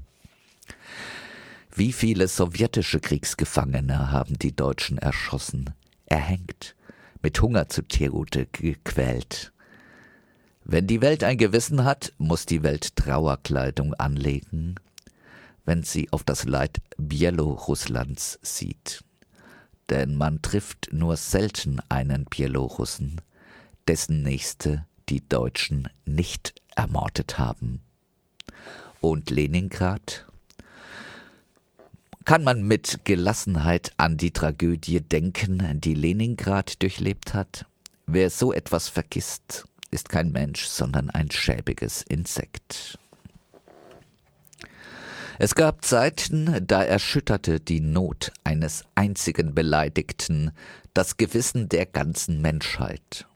[1.75, 5.71] Wie viele sowjetische Kriegsgefangene haben die Deutschen erschossen,
[6.07, 6.75] erhängt,
[7.23, 9.52] mit Hunger zu Tode gequält?
[10.65, 14.77] Wenn die Welt ein Gewissen hat, muss die Welt Trauerkleidung anlegen,
[15.65, 19.03] wenn sie auf das Leid Bielorusslands sieht.
[19.91, 23.21] Denn man trifft nur selten einen Bielorussen,
[23.89, 27.81] dessen Nächste die Deutschen nicht ermordet haben.
[29.01, 30.27] Und Leningrad?
[32.25, 37.67] Kann man mit Gelassenheit an die Tragödie denken, die Leningrad durchlebt hat?
[38.07, 42.99] Wer so etwas vergisst, ist kein Mensch, sondern ein schäbiges Insekt.
[45.39, 50.53] Es gab Zeiten, da erschütterte die Not eines einzigen Beleidigten
[50.95, 53.27] das Gewissen der ganzen Menschheit.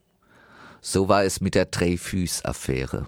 [0.81, 3.07] So war es mit der Dreyfus-Affäre.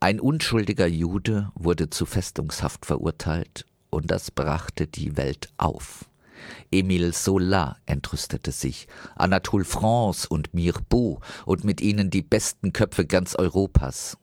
[0.00, 6.06] Ein unschuldiger Jude wurde zu Festungshaft verurteilt, und das brachte die Welt auf.
[6.70, 13.34] Emile Zola entrüstete sich, Anatole France und Mirbeau und mit ihnen die besten Köpfe ganz
[13.34, 14.16] Europas.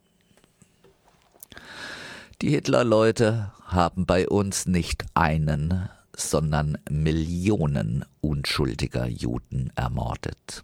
[2.41, 10.63] Die Hitlerleute haben bei uns nicht einen, sondern Millionen unschuldiger Juden ermordet.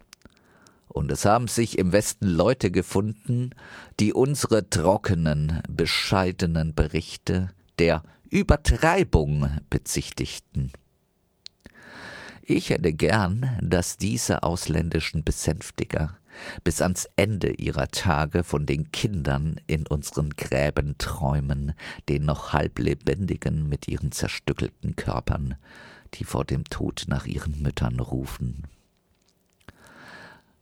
[0.88, 3.52] Und es haben sich im Westen Leute gefunden,
[4.00, 10.72] die unsere trockenen, bescheidenen Berichte der Übertreibung bezichtigten.
[12.52, 16.18] Ich hätte gern, dass diese ausländischen Besänftiger
[16.64, 21.74] bis ans Ende ihrer Tage von den Kindern in unseren Gräben träumen,
[22.10, 25.58] den noch halblebendigen mit ihren zerstückelten Körpern,
[26.16, 28.64] die vor dem Tod nach ihren Müttern rufen.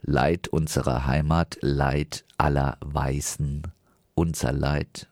[0.02, 3.64] Leid unserer Heimat, Leid aller Weißen,
[4.14, 5.08] unser Leid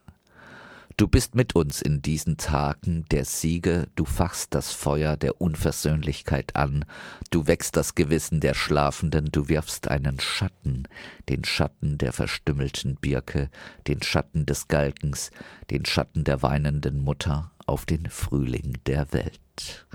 [0.97, 6.55] Du bist mit uns in diesen Tagen der Siege, du fachst das Feuer der Unversöhnlichkeit
[6.55, 6.85] an,
[7.31, 10.87] du wächst das Gewissen der Schlafenden, du wirfst einen Schatten,
[11.27, 13.49] den Schatten der verstümmelten Birke,
[13.87, 15.31] den Schatten des Galgens,
[15.69, 19.85] den Schatten der weinenden Mutter auf den Frühling der Welt.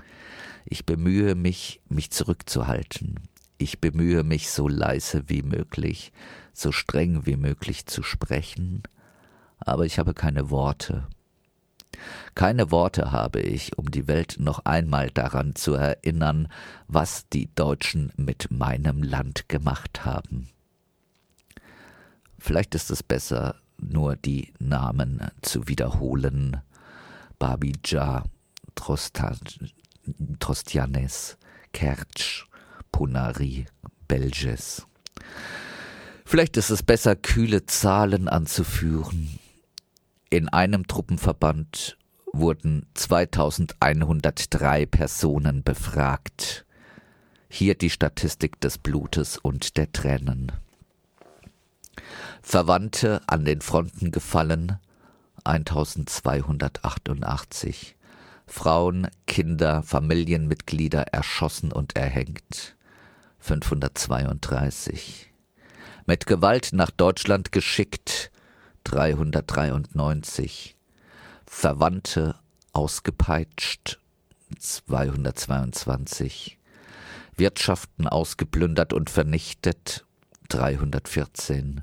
[0.65, 3.21] Ich bemühe mich, mich zurückzuhalten.
[3.57, 6.11] Ich bemühe mich, so leise wie möglich,
[6.53, 8.83] so streng wie möglich zu sprechen,
[9.61, 11.07] aber ich habe keine Worte.
[12.35, 16.47] Keine Worte habe ich, um die Welt noch einmal daran zu erinnern,
[16.87, 20.49] was die Deutschen mit meinem Land gemacht haben.
[22.39, 26.61] Vielleicht ist es besser, nur die Namen zu wiederholen.
[27.37, 28.23] Babija,
[30.39, 31.37] Trostianes,
[31.73, 32.45] Kertsch,
[32.91, 33.65] Punari,
[34.07, 34.87] Belges.
[36.25, 39.39] Vielleicht ist es besser, kühle Zahlen anzuführen.
[40.33, 41.97] In einem Truppenverband
[42.31, 46.65] wurden 2103 Personen befragt.
[47.49, 50.53] Hier die Statistik des Blutes und der Tränen.
[52.41, 54.77] Verwandte an den Fronten gefallen
[55.43, 57.97] 1288.
[58.47, 62.77] Frauen, Kinder, Familienmitglieder erschossen und erhängt
[63.39, 65.29] 532.
[66.05, 68.30] Mit Gewalt nach Deutschland geschickt
[68.83, 70.75] 393,
[71.45, 72.35] Verwandte
[72.73, 73.99] ausgepeitscht
[74.57, 76.57] 222,
[77.35, 80.05] Wirtschaften ausgeplündert und vernichtet
[80.49, 81.81] 314,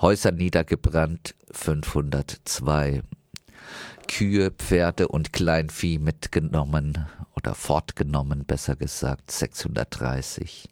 [0.00, 3.02] Häuser niedergebrannt 502,
[4.08, 10.68] Kühe, Pferde und Kleinvieh mitgenommen oder fortgenommen, besser gesagt 630,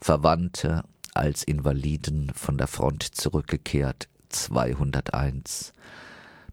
[0.00, 0.82] Verwandte
[1.14, 5.74] als Invaliden von der Front zurückgekehrt 201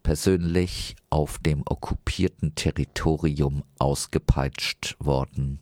[0.03, 5.61] persönlich auf dem okkupierten Territorium ausgepeitscht worden.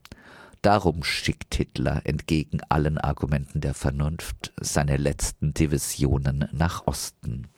[0.62, 7.48] Darum schickt Hitler entgegen allen Argumenten der Vernunft seine letzten Divisionen nach Osten.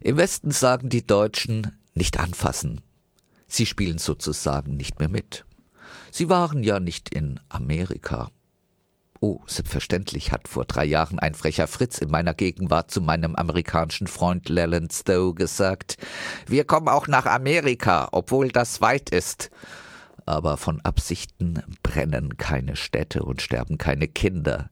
[0.00, 2.80] Im Westen sagen die Deutschen nicht anfassen.
[3.46, 5.44] Sie spielen sozusagen nicht mehr mit.
[6.10, 8.30] Sie waren ja nicht in Amerika
[9.20, 14.06] Oh, selbstverständlich hat vor drei Jahren ein frecher Fritz in meiner Gegenwart zu meinem amerikanischen
[14.06, 15.96] Freund Leland Stowe gesagt,
[16.46, 19.50] wir kommen auch nach Amerika, obwohl das weit ist.
[20.26, 24.70] Aber von Absichten brennen keine Städte und sterben keine Kinder.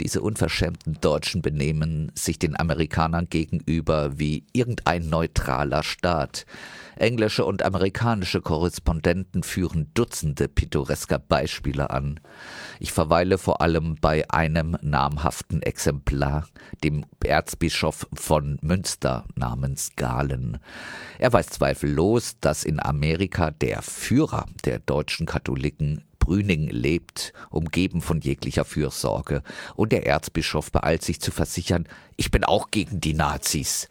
[0.00, 6.46] Diese unverschämten Deutschen benehmen sich den Amerikanern gegenüber wie irgendein neutraler Staat.
[6.96, 12.18] Englische und amerikanische Korrespondenten führen Dutzende pittoresker Beispiele an.
[12.78, 16.46] Ich verweile vor allem bei einem namhaften Exemplar,
[16.82, 20.58] dem Erzbischof von Münster namens Galen.
[21.18, 28.20] Er weiß zweifellos, dass in Amerika der Führer der deutschen Katholiken Brüning lebt, umgeben von
[28.20, 29.42] jeglicher Fürsorge,
[29.74, 33.88] und der Erzbischof beeilt sich zu versichern, ich bin auch gegen die Nazis.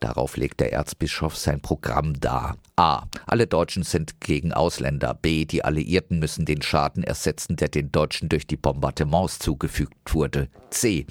[0.00, 2.56] Darauf legt der Erzbischof sein Programm dar.
[2.76, 3.06] A.
[3.26, 5.14] Alle Deutschen sind gegen Ausländer.
[5.14, 5.44] B.
[5.44, 10.48] Die Alliierten müssen den Schaden ersetzen, der den Deutschen durch die Bombardements zugefügt wurde.
[10.70, 11.06] C.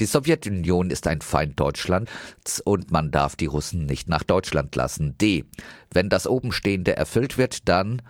[0.00, 2.10] Die Sowjetunion ist ein Feind Deutschlands
[2.64, 5.18] und man darf die Russen nicht nach Deutschland lassen.
[5.18, 5.44] D.
[5.90, 8.00] Wenn das Obenstehende erfüllt wird, dann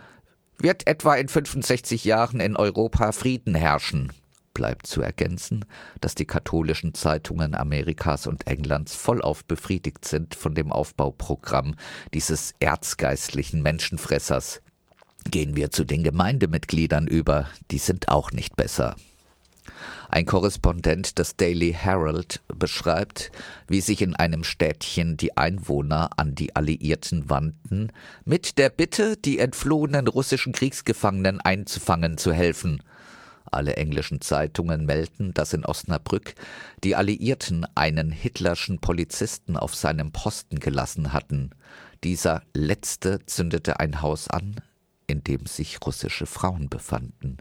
[0.58, 4.12] wird etwa in 65 Jahren in Europa Frieden herrschen.
[4.54, 5.64] Bleibt zu ergänzen,
[6.00, 11.74] dass die katholischen Zeitungen Amerikas und Englands vollauf befriedigt sind von dem Aufbauprogramm
[12.12, 14.60] dieses erzgeistlichen Menschenfressers.
[15.30, 18.96] Gehen wir zu den Gemeindemitgliedern über, die sind auch nicht besser.
[20.08, 23.32] Ein Korrespondent des Daily Herald beschreibt,
[23.68, 27.92] wie sich in einem Städtchen die Einwohner an die Alliierten wandten,
[28.24, 32.82] mit der Bitte, die entflohenen russischen Kriegsgefangenen einzufangen zu helfen.
[33.50, 36.34] Alle englischen Zeitungen melden, dass in Osnabrück
[36.84, 41.50] die Alliierten einen hitlerschen Polizisten auf seinem Posten gelassen hatten.
[42.02, 44.56] Dieser letzte zündete ein Haus an,
[45.06, 47.38] in dem sich russische Frauen befanden.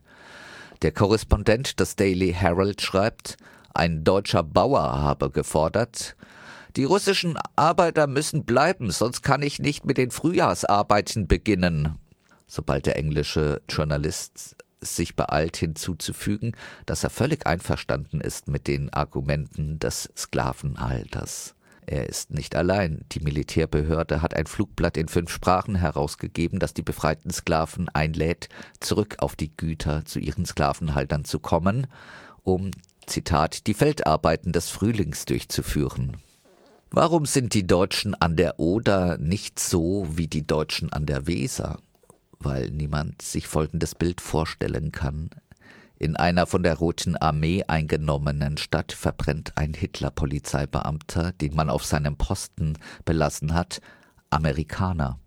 [0.81, 3.37] Der Korrespondent des Daily Herald schreibt,
[3.73, 6.15] ein deutscher Bauer habe gefordert,
[6.75, 11.99] die russischen Arbeiter müssen bleiben, sonst kann ich nicht mit den Frühjahrsarbeiten beginnen.
[12.47, 16.55] Sobald der englische Journalist sich beeilt hinzuzufügen,
[16.87, 21.53] dass er völlig einverstanden ist mit den Argumenten des Sklavenhalters.
[21.85, 23.05] Er ist nicht allein.
[23.11, 29.17] Die Militärbehörde hat ein Flugblatt in fünf Sprachen herausgegeben, das die befreiten Sklaven einlädt, zurück
[29.19, 31.87] auf die Güter zu ihren Sklavenhaltern zu kommen,
[32.43, 32.71] um,
[33.07, 36.17] Zitat, die Feldarbeiten des Frühlings durchzuführen.
[36.91, 41.79] Warum sind die Deutschen an der Oder nicht so wie die Deutschen an der Weser?
[42.39, 45.29] Weil niemand sich folgendes Bild vorstellen kann.
[46.01, 52.17] In einer von der Roten Armee eingenommenen Stadt verbrennt ein Hitler-Polizeibeamter, den man auf seinem
[52.17, 53.81] Posten belassen hat,
[54.31, 55.19] Amerikaner.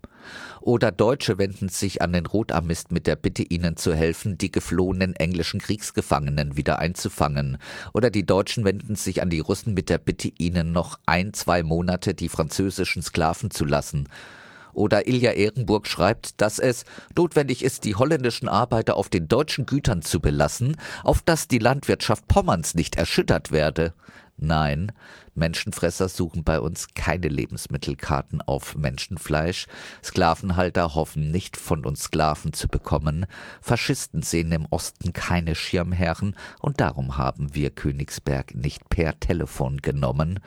[0.59, 5.15] Oder Deutsche wenden sich an den Rotarmist mit der Bitte, ihnen zu helfen, die geflohenen
[5.15, 7.57] englischen Kriegsgefangenen wieder einzufangen.
[7.93, 11.63] Oder die Deutschen wenden sich an die Russen mit der Bitte, ihnen noch ein, zwei
[11.63, 14.09] Monate die französischen Sklaven zu lassen.
[14.75, 20.01] Oder Ilja Ehrenburg schreibt, dass es notwendig ist, die holländischen Arbeiter auf den deutschen Gütern
[20.01, 23.93] zu belassen, auf dass die Landwirtschaft Pommerns nicht erschüttert werde.
[24.37, 24.91] Nein,
[25.33, 29.67] Menschenfresser suchen bei uns keine Lebensmittelkarten auf Menschenfleisch,
[30.03, 33.27] Sklavenhalter hoffen nicht von uns Sklaven zu bekommen,
[33.61, 40.41] Faschisten sehen im Osten keine Schirmherren, und darum haben wir Königsberg nicht per Telefon genommen,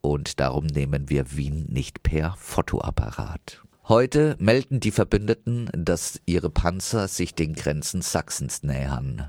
[0.00, 3.62] und darum nehmen wir Wien nicht per Fotoapparat.
[3.88, 9.28] Heute melden die Verbündeten, dass ihre Panzer sich den Grenzen Sachsens nähern.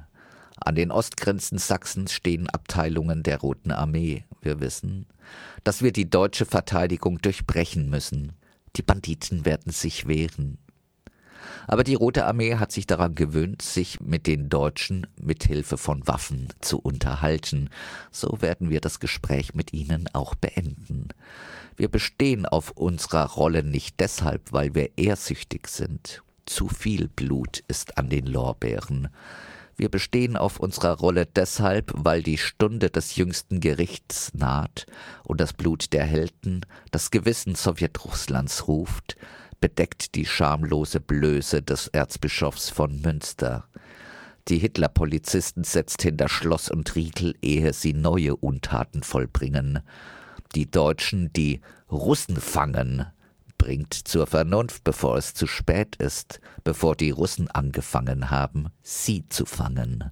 [0.60, 4.26] An den Ostgrenzen Sachsens stehen Abteilungen der Roten Armee.
[4.42, 5.06] Wir wissen,
[5.64, 8.34] dass wir die deutsche Verteidigung durchbrechen müssen.
[8.76, 10.58] Die Banditen werden sich wehren.
[11.68, 16.08] Aber die Rote Armee hat sich daran gewöhnt, sich mit den Deutschen mit Hilfe von
[16.08, 17.70] Waffen zu unterhalten.
[18.12, 21.10] So werden wir das Gespräch mit ihnen auch beenden.
[21.76, 26.24] Wir bestehen auf unserer Rolle nicht deshalb, weil wir ehrsüchtig sind.
[26.46, 29.10] Zu viel Blut ist an den Lorbeeren.
[29.80, 34.88] Wir bestehen auf unserer Rolle deshalb, weil die Stunde des jüngsten Gerichts naht
[35.24, 39.18] und das Blut der Helden das Gewissen Sowjetrusslands ruft,
[39.60, 43.68] bedeckt die schamlose Blöße des Erzbischofs von Münster.
[44.48, 49.80] Die Hitlerpolizisten setzt hinter Schloss und Riegel, ehe sie neue Untaten vollbringen.
[50.56, 51.60] Die Deutschen, die
[51.92, 53.08] Russen fangen,
[53.58, 59.46] bringt zur Vernunft, bevor es zu spät ist, bevor die Russen angefangen haben, sie zu
[59.46, 60.12] fangen.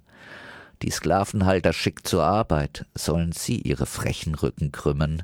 [0.82, 5.22] Die Sklavenhalter schickt zur Arbeit, sollen sie ihre frechen Rücken krümmen,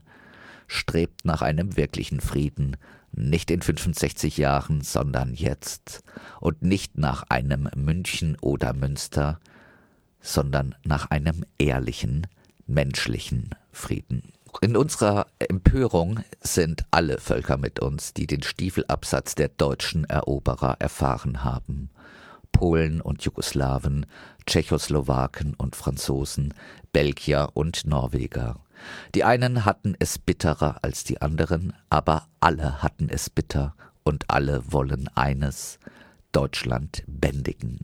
[0.67, 2.79] strebt nach einem wirklichen Frieden,
[3.13, 6.03] nicht in 65 Jahren, sondern jetzt,
[6.41, 9.39] und nicht nach einem München oder Münster,
[10.21, 12.27] sondern nach einem ehrlichen,
[12.67, 14.33] menschlichen Frieden.
[14.61, 21.43] In unserer Empörung sind alle Völker mit uns, die den Stiefelabsatz der deutschen Eroberer erfahren
[21.43, 21.91] haben.
[22.53, 24.07] Polen und Jugoslawen,
[24.47, 26.55] Tschechoslowaken und Franzosen,
[26.93, 28.61] Belgier und Norweger.
[29.15, 33.75] Die einen hatten es bitterer als die anderen, aber alle hatten es bitter
[34.05, 35.79] und alle wollen eines
[36.33, 37.81] Deutschland bändigen.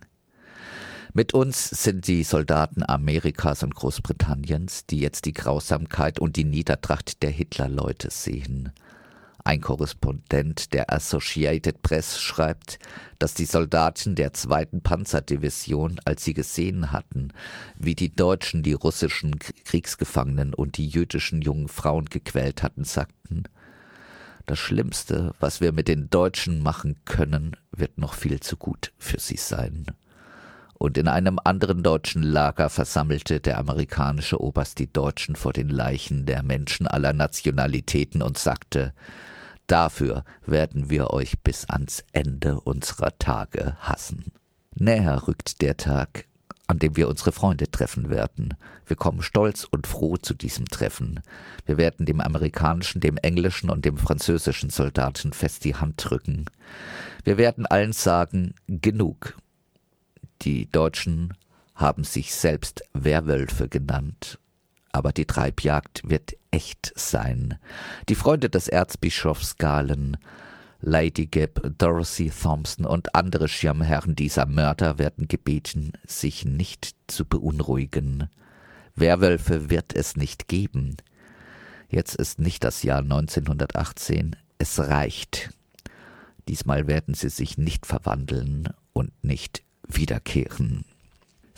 [1.14, 7.22] Mit uns sind die Soldaten Amerikas und Großbritanniens, die jetzt die Grausamkeit und die Niedertracht
[7.22, 8.72] der Hitlerleute sehen.
[9.49, 12.78] Ein Korrespondent der Associated Press schreibt,
[13.18, 17.32] dass die Soldaten der zweiten Panzerdivision, als sie gesehen hatten,
[17.78, 23.44] wie die Deutschen die russischen Kriegsgefangenen und die jüdischen jungen Frauen gequält hatten, sagten,
[24.44, 29.18] das Schlimmste, was wir mit den Deutschen machen können, wird noch viel zu gut für
[29.18, 29.86] sie sein.
[30.74, 36.26] Und in einem anderen deutschen Lager versammelte der amerikanische Oberst die Deutschen vor den Leichen
[36.26, 38.92] der Menschen aller Nationalitäten und sagte,
[39.68, 44.32] Dafür werden wir euch bis ans Ende unserer Tage hassen.
[44.74, 46.24] Näher rückt der Tag,
[46.66, 48.54] an dem wir unsere Freunde treffen werden.
[48.86, 51.20] Wir kommen stolz und froh zu diesem Treffen.
[51.66, 56.46] Wir werden dem amerikanischen, dem englischen und dem französischen Soldaten fest die Hand drücken.
[57.24, 59.36] Wir werden allen sagen, genug.
[60.40, 61.34] Die Deutschen
[61.74, 64.38] haben sich selbst Werwölfe genannt
[64.99, 67.57] aber die Treibjagd wird echt sein.
[68.09, 70.16] Die Freunde des Erzbischofs Galen,
[70.80, 78.28] Lady Gibb, Dorothy Thompson und andere Schirmherren dieser Mörder werden gebeten, sich nicht zu beunruhigen.
[78.96, 80.96] Werwölfe wird es nicht geben.
[81.88, 85.51] Jetzt ist nicht das Jahr 1918, es reicht.
[86.49, 90.84] Diesmal werden sie sich nicht verwandeln und nicht wiederkehren.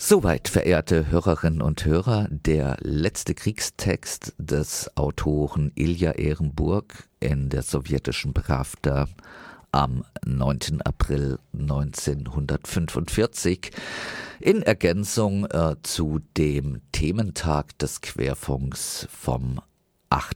[0.03, 8.33] Soweit, verehrte Hörerinnen und Hörer, der letzte Kriegstext des Autoren Ilja Ehrenburg in der sowjetischen
[8.33, 9.09] Pravda
[9.73, 10.81] am 9.
[10.85, 13.73] April 1945
[14.41, 19.61] in Ergänzung äh, zu dem Thementag des Querfunks vom
[20.09, 20.35] 8.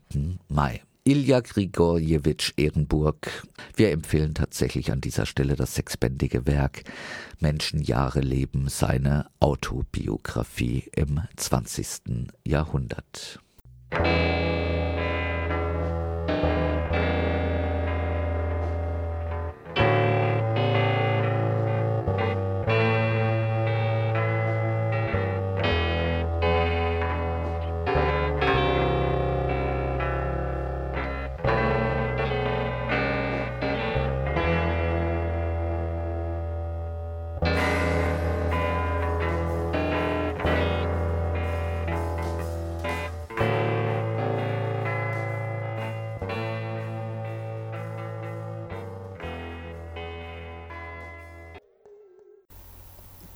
[0.49, 0.83] Mai.
[1.07, 3.47] Ilja Grigorjewitsch Ehrenburg.
[3.77, 6.85] Wir empfehlen tatsächlich an dieser Stelle das sechsbändige Werk
[7.41, 12.31] Menschenjahre leben, seine Autobiografie im 20.
[12.47, 13.39] Jahrhundert.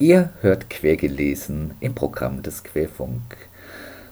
[0.08, 3.36] Ihr hört Quergelesen im Programm des Querfunk.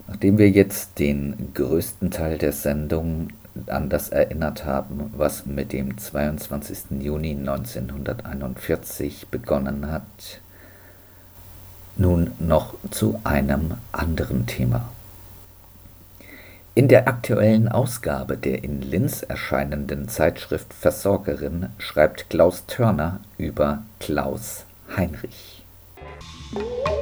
[0.06, 3.28] Nachdem wir jetzt den größten Teil der Sendung
[3.68, 7.00] an das erinnert haben, was mit dem 22.
[7.00, 10.42] Juni 1941 begonnen hat,
[11.96, 14.90] nun noch zu einem anderen Thema.
[16.74, 24.66] In der aktuellen Ausgabe der in Linz erscheinenden Zeitschrift Versorgerin schreibt Klaus Törner über Klaus
[24.94, 25.55] Heinrich.
[26.52, 26.95] Música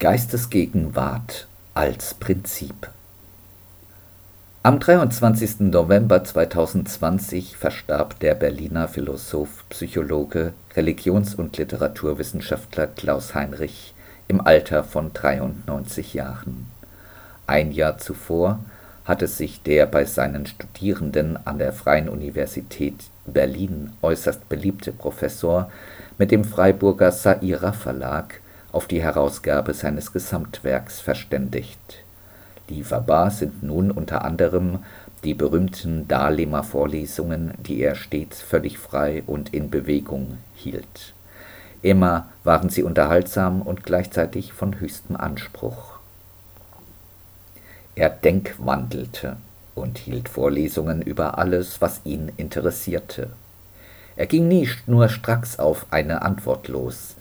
[0.00, 2.88] Geistesgegenwart als Prinzip.
[4.62, 5.58] Am 23.
[5.72, 13.92] November 2020 verstarb der Berliner Philosoph, Psychologe, Religions- und Literaturwissenschaftler Klaus Heinrich
[14.28, 16.70] im Alter von 93 Jahren.
[17.48, 18.60] Ein Jahr zuvor
[19.04, 25.72] hatte sich der bei seinen Studierenden an der Freien Universität Berlin äußerst beliebte Professor
[26.18, 28.40] mit dem Freiburger Saira Verlag
[28.72, 32.04] auf die Herausgabe seines Gesamtwerks verständigt.
[32.68, 34.80] Lieferbar sind nun unter anderem
[35.24, 41.14] die berühmten Dahlemer Vorlesungen, die er stets völlig frei und in Bewegung hielt.
[41.82, 45.98] Immer waren sie unterhaltsam und gleichzeitig von höchstem Anspruch.
[47.94, 49.36] Er denkwandelte
[49.74, 53.30] und hielt Vorlesungen über alles, was ihn interessierte.
[54.16, 57.16] Er ging nie nur stracks auf eine Antwort los,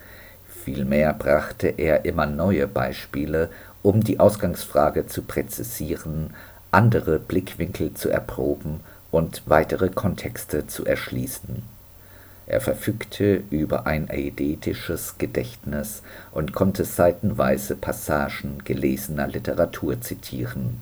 [0.67, 3.49] Vielmehr brachte er immer neue Beispiele,
[3.83, 6.31] um die Ausgangsfrage zu präzisieren,
[6.71, 11.63] andere Blickwinkel zu erproben und weitere Kontexte zu erschließen.
[12.47, 16.03] Er verfügte über ein eidetisches Gedächtnis
[16.33, 20.81] und konnte seitenweise Passagen gelesener Literatur zitieren.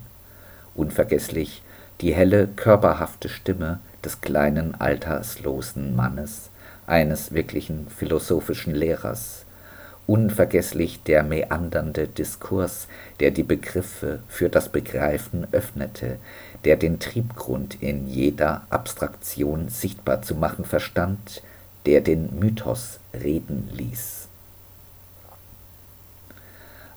[0.74, 1.62] Unvergesslich
[2.00, 6.50] die helle, körperhafte Stimme des kleinen, alterslosen Mannes,
[6.88, 9.45] eines wirklichen philosophischen Lehrers,
[10.06, 12.88] unvergesslich der meandernde Diskurs,
[13.20, 16.18] der die Begriffe für das Begreifen öffnete,
[16.64, 21.42] der den Triebgrund in jeder Abstraktion sichtbar zu machen verstand,
[21.86, 24.28] der den Mythos reden ließ.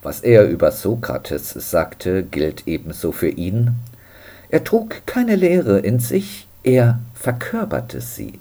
[0.01, 3.75] Was er über Sokrates sagte, gilt ebenso für ihn.
[4.49, 8.39] Er trug keine Lehre in sich, er verkörperte sie.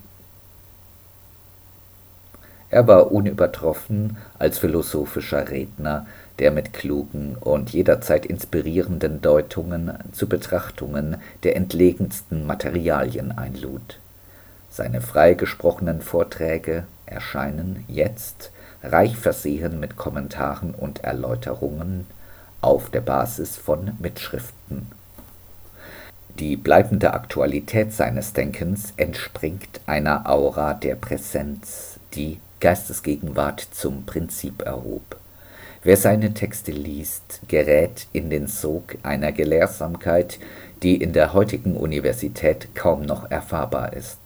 [2.70, 6.06] Er war unübertroffen als philosophischer Redner,
[6.38, 13.98] der mit klugen und jederzeit inspirierenden Deutungen zu Betrachtungen der entlegensten Materialien einlud.
[14.70, 18.52] Seine freigesprochenen Vorträge erscheinen jetzt
[18.82, 22.06] reich versehen mit Kommentaren und Erläuterungen
[22.60, 24.86] auf der Basis von Mitschriften.
[26.38, 35.16] Die bleibende Aktualität seines Denkens entspringt einer Aura der Präsenz, die Geistesgegenwart zum Prinzip erhob.
[35.84, 40.40] Wer seine Texte liest, gerät in den Sog einer Gelehrsamkeit,
[40.82, 44.18] die in der heutigen Universität kaum noch erfahrbar ist.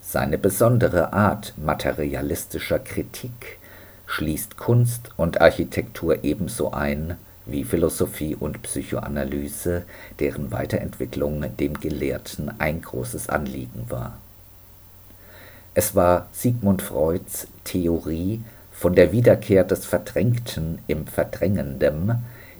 [0.00, 3.58] Seine besondere Art materialistischer Kritik
[4.06, 9.82] schließt Kunst und Architektur ebenso ein wie Philosophie und Psychoanalyse,
[10.20, 14.18] deren Weiterentwicklung dem Gelehrten ein großes Anliegen war
[15.74, 18.42] es war Sigmund Freuds Theorie
[18.72, 22.16] von der Wiederkehr des Verdrängten im Verdrängendem,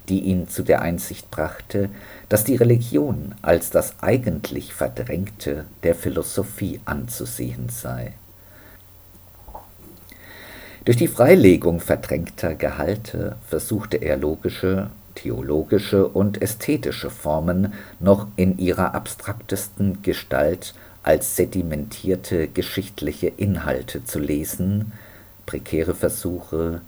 [0.09, 1.89] die ihn zu der Einsicht brachte,
[2.29, 8.15] dass die Religion als das eigentlich Verdrängte der Philosophie anzusehen sei.
[10.85, 18.95] Durch die Freilegung verdrängter Gehalte versuchte er logische, theologische und ästhetische Formen noch in ihrer
[18.95, 24.93] abstraktesten Gestalt als sedimentierte geschichtliche Inhalte zu lesen,
[25.47, 26.83] prekäre Versuche,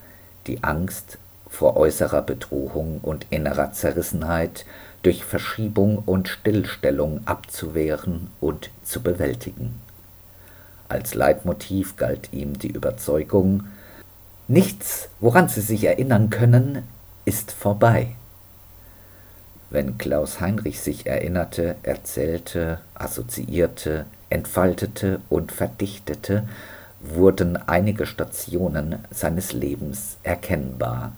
[0.47, 4.65] die Angst vor äußerer Bedrohung und innerer Zerrissenheit
[5.03, 9.81] durch Verschiebung und Stillstellung abzuwehren und zu bewältigen.
[10.89, 13.65] Als Leitmotiv galt ihm die Überzeugung,
[14.49, 16.83] nichts, woran Sie sich erinnern können,
[17.25, 18.15] ist vorbei.
[19.73, 26.47] Wenn Klaus Heinrich sich erinnerte, erzählte, assoziierte, entfaltete und verdichtete,
[27.01, 31.13] wurden einige Stationen seines Lebens erkennbar.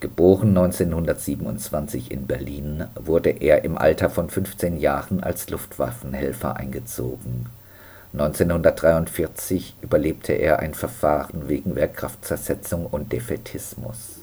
[0.00, 7.46] Geboren 1927 in Berlin, wurde er im Alter von 15 Jahren als Luftwaffenhelfer eingezogen.
[8.12, 14.21] 1943 überlebte er ein Verfahren wegen Wehrkraftzersetzung und Defetismus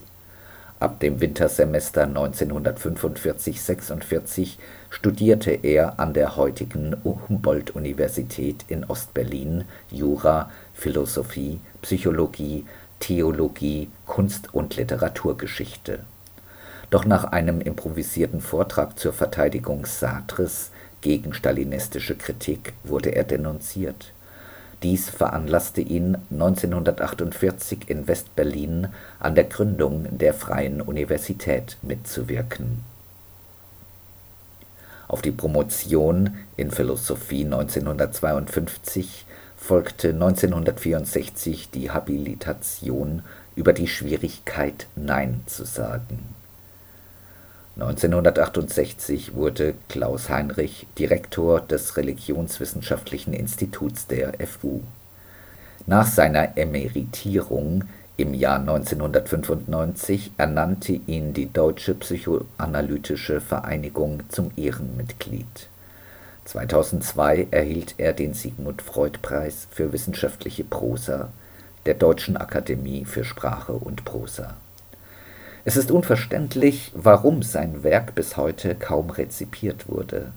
[0.80, 11.60] Ab dem Wintersemester 1945 / studierte er an der heutigen Humboldt-Universität in Ost-Berlin Jura, Philosophie,
[11.82, 12.66] Psychologie,
[13.02, 16.00] Theologie, Kunst und Literaturgeschichte.
[16.90, 20.72] Doch nach einem improvisierten Vortrag zur Verteidigung Sartres
[21.02, 24.14] gegen stalinistische Kritik wurde er denunziert
[24.84, 28.88] dies veranlasste ihn 1948 in West-Berlin
[29.20, 32.84] an der Gründung der Freien Universität mitzuwirken.
[35.08, 39.26] Auf die Promotion in Philosophie 1952
[39.58, 43.24] folgte 1964 die Habilitation
[43.56, 46.39] über die Schwierigkeit, Nein zu sagen.
[47.82, 54.82] 1968 wurde Klaus Heinrich Direktor des Religionswissenschaftlichen Instituts der FU.
[55.88, 57.86] Nach seiner Emeritierung
[58.18, 65.70] im Jahr 1995 ernannte ihn die Deutsche Psychoanalytische Vereinigung zum Ehrenmitglied.
[66.44, 71.30] 2002 erhielt er den Sigmund Freud Preis für wissenschaftliche Prosa
[71.86, 74.58] der Deutschen Akademie für Sprache und Prosa.
[75.66, 80.32] Es ist unverständlich, warum sein Werk bis heute kaum rezipiert wurde.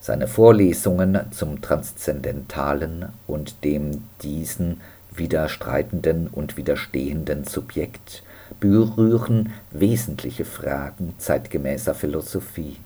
[0.00, 4.80] Seine Vorlesungen zum Transzendentalen und dem diesen
[5.14, 8.24] widerstreitenden und widerstehenden Subjekt
[8.58, 12.78] berühren wesentliche Fragen zeitgemäßer Philosophie.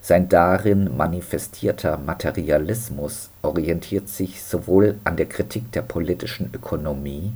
[0.00, 7.32] Sein darin manifestierter Materialismus orientiert sich sowohl an der Kritik der politischen Ökonomie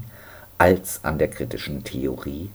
[0.58, 2.50] als an der kritischen Theorie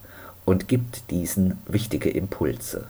[0.52, 2.84] und gibt diesen wichtige Impulse.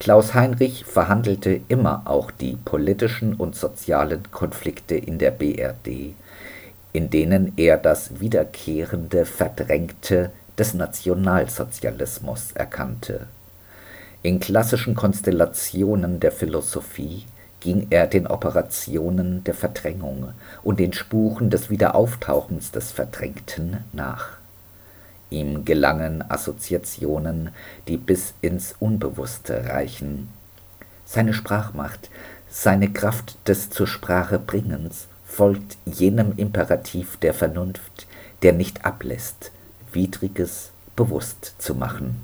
[0.00, 6.14] Klaus Heinrich verhandelte immer auch die politischen und sozialen Konflikte in der BRD,
[6.92, 13.28] in denen er das wiederkehrende Verdrängte des Nationalsozialismus erkannte.
[14.22, 17.24] In klassischen Konstellationen der Philosophie
[17.60, 20.32] ging er den Operationen der Verdrängung
[20.64, 24.37] und den Spuren des Wiederauftauchens des Verdrängten nach
[25.30, 27.50] Ihm gelangen Assoziationen,
[27.86, 30.28] die bis ins Unbewusste reichen.
[31.04, 32.10] Seine Sprachmacht,
[32.48, 38.06] seine Kraft des zur Sprache bringens folgt jenem Imperativ der Vernunft,
[38.42, 39.52] der nicht ablässt,
[39.92, 42.16] Widriges bewusst zu machen.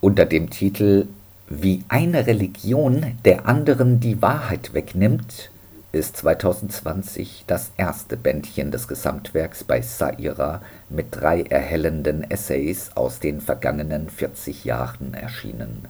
[0.00, 1.06] Unter dem Titel
[1.48, 5.50] Wie eine Religion der anderen die Wahrheit wegnimmt
[5.92, 13.40] ist 2020 das erste Bändchen des Gesamtwerks bei Saira mit drei erhellenden Essays aus den
[13.40, 15.88] vergangenen 40 Jahren erschienen.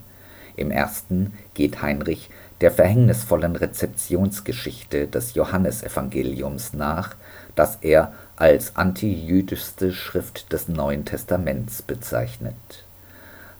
[0.56, 2.30] Im ersten geht Heinrich
[2.60, 7.16] der verhängnisvollen Rezeptionsgeschichte des Johannesevangeliums nach,
[7.54, 12.54] das er als antijüdischste Schrift des Neuen Testaments bezeichnet.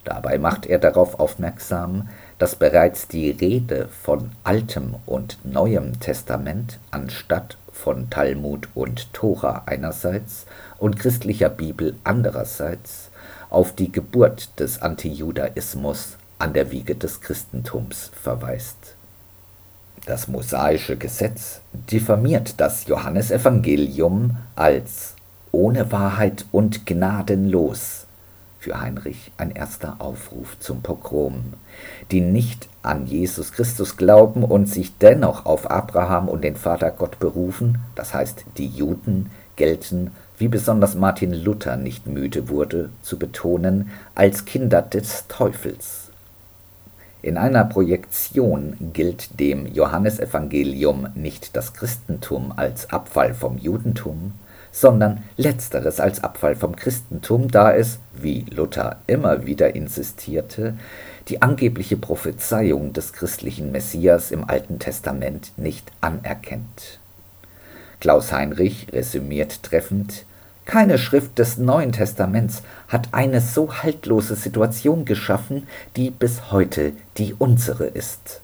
[0.05, 7.59] Dabei macht er darauf aufmerksam, dass bereits die Rede von Altem und Neuem Testament anstatt
[7.73, 10.47] von Talmud und Tora einerseits
[10.79, 13.11] und christlicher Bibel andererseits
[13.51, 18.95] auf die Geburt des Antijudaismus an der Wiege des Christentums verweist.
[20.07, 25.15] Das mosaische Gesetz diffamiert das Johannesevangelium als
[25.53, 28.00] ohne Wahrheit und gnadenlos
[28.61, 31.55] für Heinrich ein erster Aufruf zum Pogrom.
[32.11, 37.19] Die nicht an Jesus Christus glauben und sich dennoch auf Abraham und den Vater Gott
[37.19, 43.91] berufen, das heißt die Juden, gelten, wie besonders Martin Luther nicht müde wurde zu betonen,
[44.15, 46.11] als Kinder des Teufels.
[47.23, 54.33] In einer Projektion gilt dem Johannesevangelium nicht das Christentum als Abfall vom Judentum,
[54.73, 60.75] sondern letzteres als Abfall vom Christentum, da es, wie Luther immer wieder insistierte,
[61.29, 66.99] die angebliche Prophezeiung des christlichen Messias im Alten Testament nicht anerkennt.
[68.01, 70.25] Klaus Heinrich resümiert treffend
[70.71, 75.67] keine Schrift des Neuen Testaments hat eine so haltlose Situation geschaffen,
[75.97, 78.41] die bis heute die unsere ist.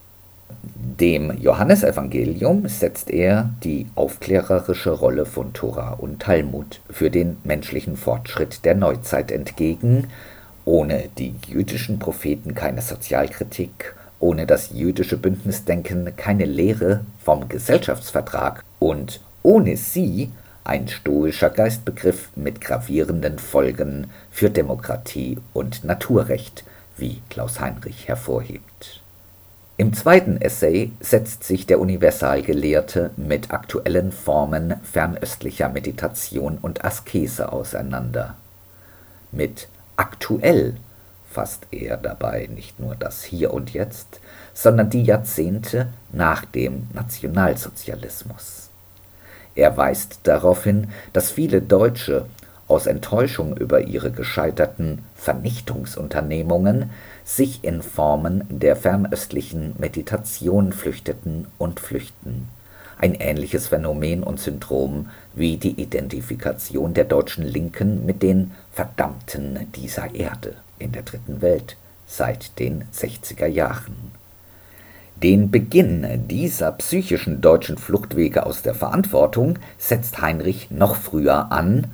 [0.75, 8.65] Dem Johannesevangelium setzt er die aufklärerische Rolle von Tora und Talmud für den menschlichen Fortschritt
[8.65, 10.09] der Neuzeit entgegen,
[10.65, 19.21] ohne die jüdischen Propheten keine Sozialkritik, ohne das jüdische Bündnisdenken keine Lehre vom Gesellschaftsvertrag und
[19.43, 20.31] ohne sie
[20.65, 26.65] ein stoischer Geistbegriff mit gravierenden Folgen für Demokratie und Naturrecht,
[26.97, 29.03] wie Klaus Heinrich hervorhebt.
[29.79, 38.37] Im zweiten Essay setzt sich der Universalgelehrte mit aktuellen Formen fernöstlicher Meditation und Askese auseinander.
[39.33, 40.77] Mit aktuell
[41.31, 44.21] fasst er dabei nicht nur das Hier und Jetzt,
[44.55, 48.71] sondern die Jahrzehnte nach dem Nationalsozialismus.
[49.55, 52.25] Er weist darauf hin, dass viele Deutsche
[52.69, 56.91] aus Enttäuschung über ihre gescheiterten Vernichtungsunternehmungen
[57.25, 62.49] sich in Formen der fernöstlichen Meditation flüchteten und flüchten.
[62.99, 70.15] Ein ähnliches Phänomen und Syndrom wie die Identifikation der deutschen Linken mit den Verdammten dieser
[70.15, 74.13] Erde in der Dritten Welt seit den 60er Jahren.
[75.23, 81.87] Den Beginn dieser psychischen deutschen Fluchtwege aus der Verantwortung setzt Heinrich noch früher an.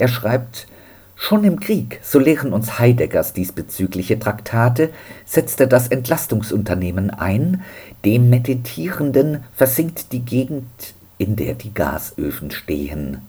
[0.00, 0.66] Er schreibt
[1.14, 4.88] Schon im Krieg, so lehren uns Heideggers diesbezügliche Traktate,
[5.26, 7.62] setzte das Entlastungsunternehmen ein,
[8.06, 13.20] dem Meditierenden versinkt die Gegend, in der die Gasöfen stehen.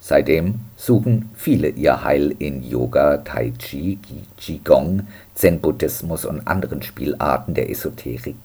[0.00, 3.98] Seitdem suchen viele ihr Heil in Yoga, Tai Chi,
[4.36, 8.36] Qigong, Zen-Buddhismus und anderen Spielarten der Esoterik,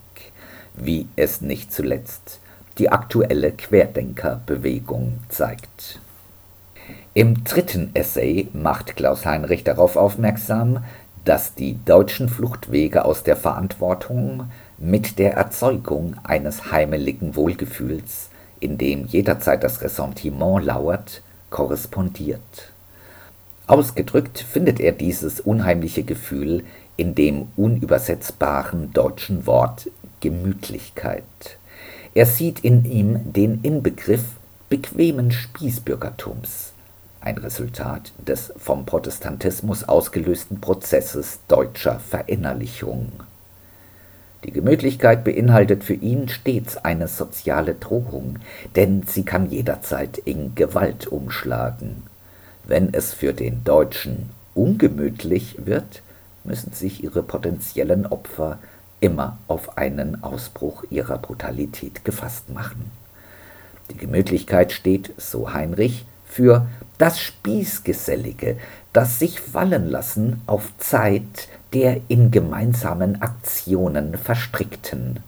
[0.76, 2.40] wie es nicht zuletzt
[2.78, 6.00] die aktuelle Querdenkerbewegung zeigt.
[7.16, 10.84] Im dritten Essay macht Klaus Heinrich darauf aufmerksam,
[11.26, 18.30] dass die deutschen Fluchtwege aus der Verantwortung mit der Erzeugung eines heimeligen Wohlgefühls,
[18.60, 22.72] in dem jederzeit das Ressentiment lauert, korrespondiert.
[23.66, 26.64] Ausgedrückt findet er dieses unheimliche Gefühl
[26.96, 29.90] in dem unübersetzbaren deutschen Wort
[30.22, 31.24] Gemütlichkeit.
[32.14, 34.24] Er sieht in ihm den Inbegriff
[34.70, 36.69] bequemen Spießbürgertums,
[37.30, 43.12] ein Resultat des vom Protestantismus ausgelösten Prozesses deutscher Verinnerlichung.
[44.44, 48.40] Die Gemütlichkeit beinhaltet für ihn stets eine soziale Drohung,
[48.76, 52.04] denn sie kann jederzeit in Gewalt umschlagen.
[52.66, 56.02] Wenn es für den Deutschen ungemütlich wird,
[56.44, 58.58] müssen sich ihre potenziellen Opfer
[59.02, 62.90] immer auf einen Ausbruch ihrer Brutalität gefasst machen.
[63.92, 66.68] Die Gemütlichkeit steht, so Heinrich, für
[67.00, 68.58] das Spießgesellige,
[68.94, 75.20] das sich fallen lassen auf Zeit der in gemeinsamen Aktionen verstrickten.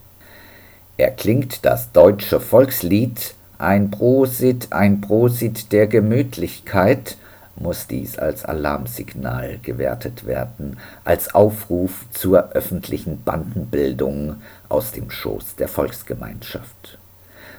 [0.98, 7.18] Erklingt das deutsche Volkslied Ein Prosit, ein Prosit der Gemütlichkeit,
[7.56, 15.68] muss dies als Alarmsignal gewertet werden, als Aufruf zur öffentlichen Bandenbildung aus dem Schoß der
[15.68, 16.98] Volksgemeinschaft.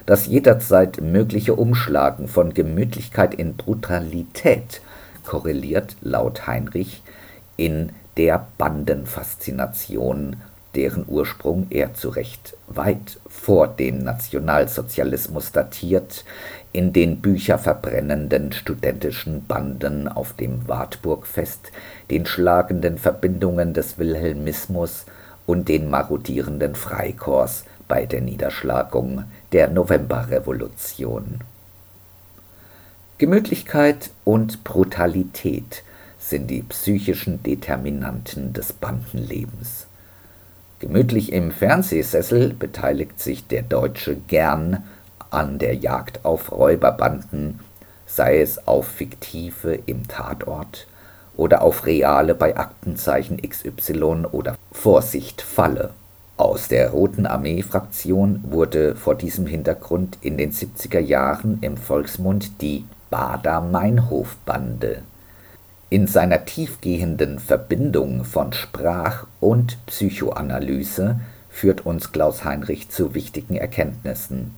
[0.07, 4.81] Das jederzeit mögliche Umschlagen von Gemütlichkeit in Brutalität
[5.25, 7.03] korreliert laut Heinrich
[7.57, 10.37] in der Bandenfaszination,
[10.75, 16.25] deren Ursprung er zu Recht weit vor dem Nationalsozialismus datiert,
[16.73, 21.71] in den bücherverbrennenden studentischen Banden auf dem Wartburgfest,
[22.11, 25.05] den schlagenden Verbindungen des Wilhelmismus
[25.47, 31.41] und den marodierenden Freikorps bei der Niederschlagung der Novemberrevolution.
[33.19, 35.83] Gemütlichkeit und Brutalität
[36.19, 39.89] sind die psychischen Determinanten des Bandenlebens.
[40.79, 44.85] Gemütlich im Fernsehsessel beteiligt sich der Deutsche gern
[45.29, 47.61] an der Jagd auf Räuberbanden,
[48.07, 50.87] sei es auf fiktive im Tatort
[51.37, 55.91] oder auf reale bei Aktenzeichen XY oder Vorsicht Falle.
[56.43, 62.85] Aus der Roten Armee-Fraktion wurde vor diesem Hintergrund in den 70er Jahren im Volksmund die
[63.11, 65.03] Bader-Meinhof-Bande.
[65.89, 74.57] In seiner tiefgehenden Verbindung von Sprach- und Psychoanalyse führt uns Klaus Heinrich zu wichtigen Erkenntnissen.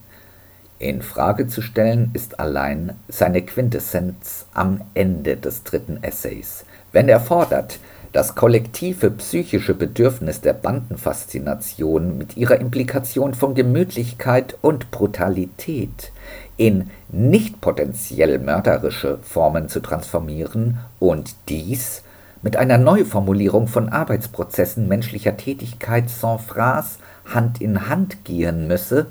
[0.78, 7.20] In Frage zu stellen ist allein seine Quintessenz am Ende des dritten Essays, wenn er
[7.20, 7.78] fordert,
[8.14, 16.12] das kollektive psychische Bedürfnis der Bandenfaszination mit ihrer Implikation von Gemütlichkeit und Brutalität
[16.56, 22.04] in nicht potenziell mörderische Formen zu transformieren und dies
[22.40, 29.06] mit einer Neuformulierung von Arbeitsprozessen menschlicher Tätigkeit sans phrase Hand in Hand gehen müsse,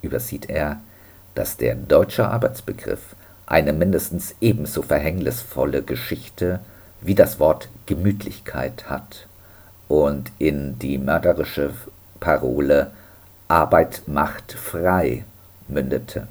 [0.00, 0.80] übersieht er,
[1.34, 6.60] dass der deutsche Arbeitsbegriff eine mindestens ebenso verhängnisvolle Geschichte
[7.00, 9.26] wie das Wort Gemütlichkeit hat
[9.88, 11.72] und in die mörderische
[12.20, 12.90] Parole
[13.48, 15.24] Arbeit macht frei
[15.68, 16.28] mündete.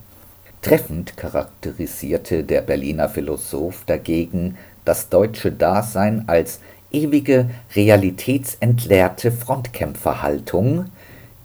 [0.61, 6.59] Treffend charakterisierte der Berliner Philosoph dagegen das deutsche Dasein als
[6.91, 10.89] ewige realitätsentleerte Frontkämpferhaltung,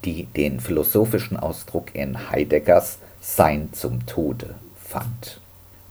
[0.05, 5.39] die den philosophischen Ausdruck in Heideggers Sein zum Tode fand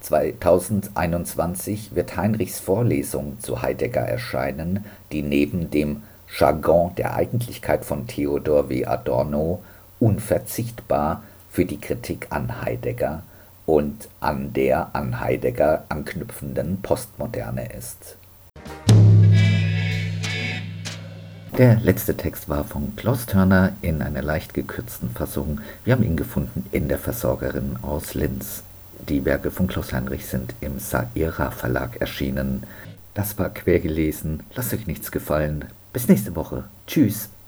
[0.03, 6.03] 2021 wird Heinrichs Vorlesung zu Heidegger erscheinen, die neben dem
[6.38, 8.86] Jargon der Eigentlichkeit von Theodor W.
[8.86, 9.62] Adorno
[10.00, 13.22] unverzichtbar für die Kritik an Heidegger
[13.66, 18.16] und an der an Heidegger anknüpfenden Postmoderne ist.
[21.59, 25.61] Der letzte Text war von Klaus Turner in einer leicht gekürzten Fassung.
[25.84, 28.64] Wir haben ihn gefunden in der Versorgerin aus Linz.
[29.09, 32.62] Die Werke von Klaus Heinrich sind im Saira Verlag erschienen.
[33.14, 34.44] Das war quer gelesen.
[34.55, 35.64] Lasst euch nichts gefallen.
[35.92, 36.64] Bis nächste Woche.
[36.86, 37.28] Tschüss.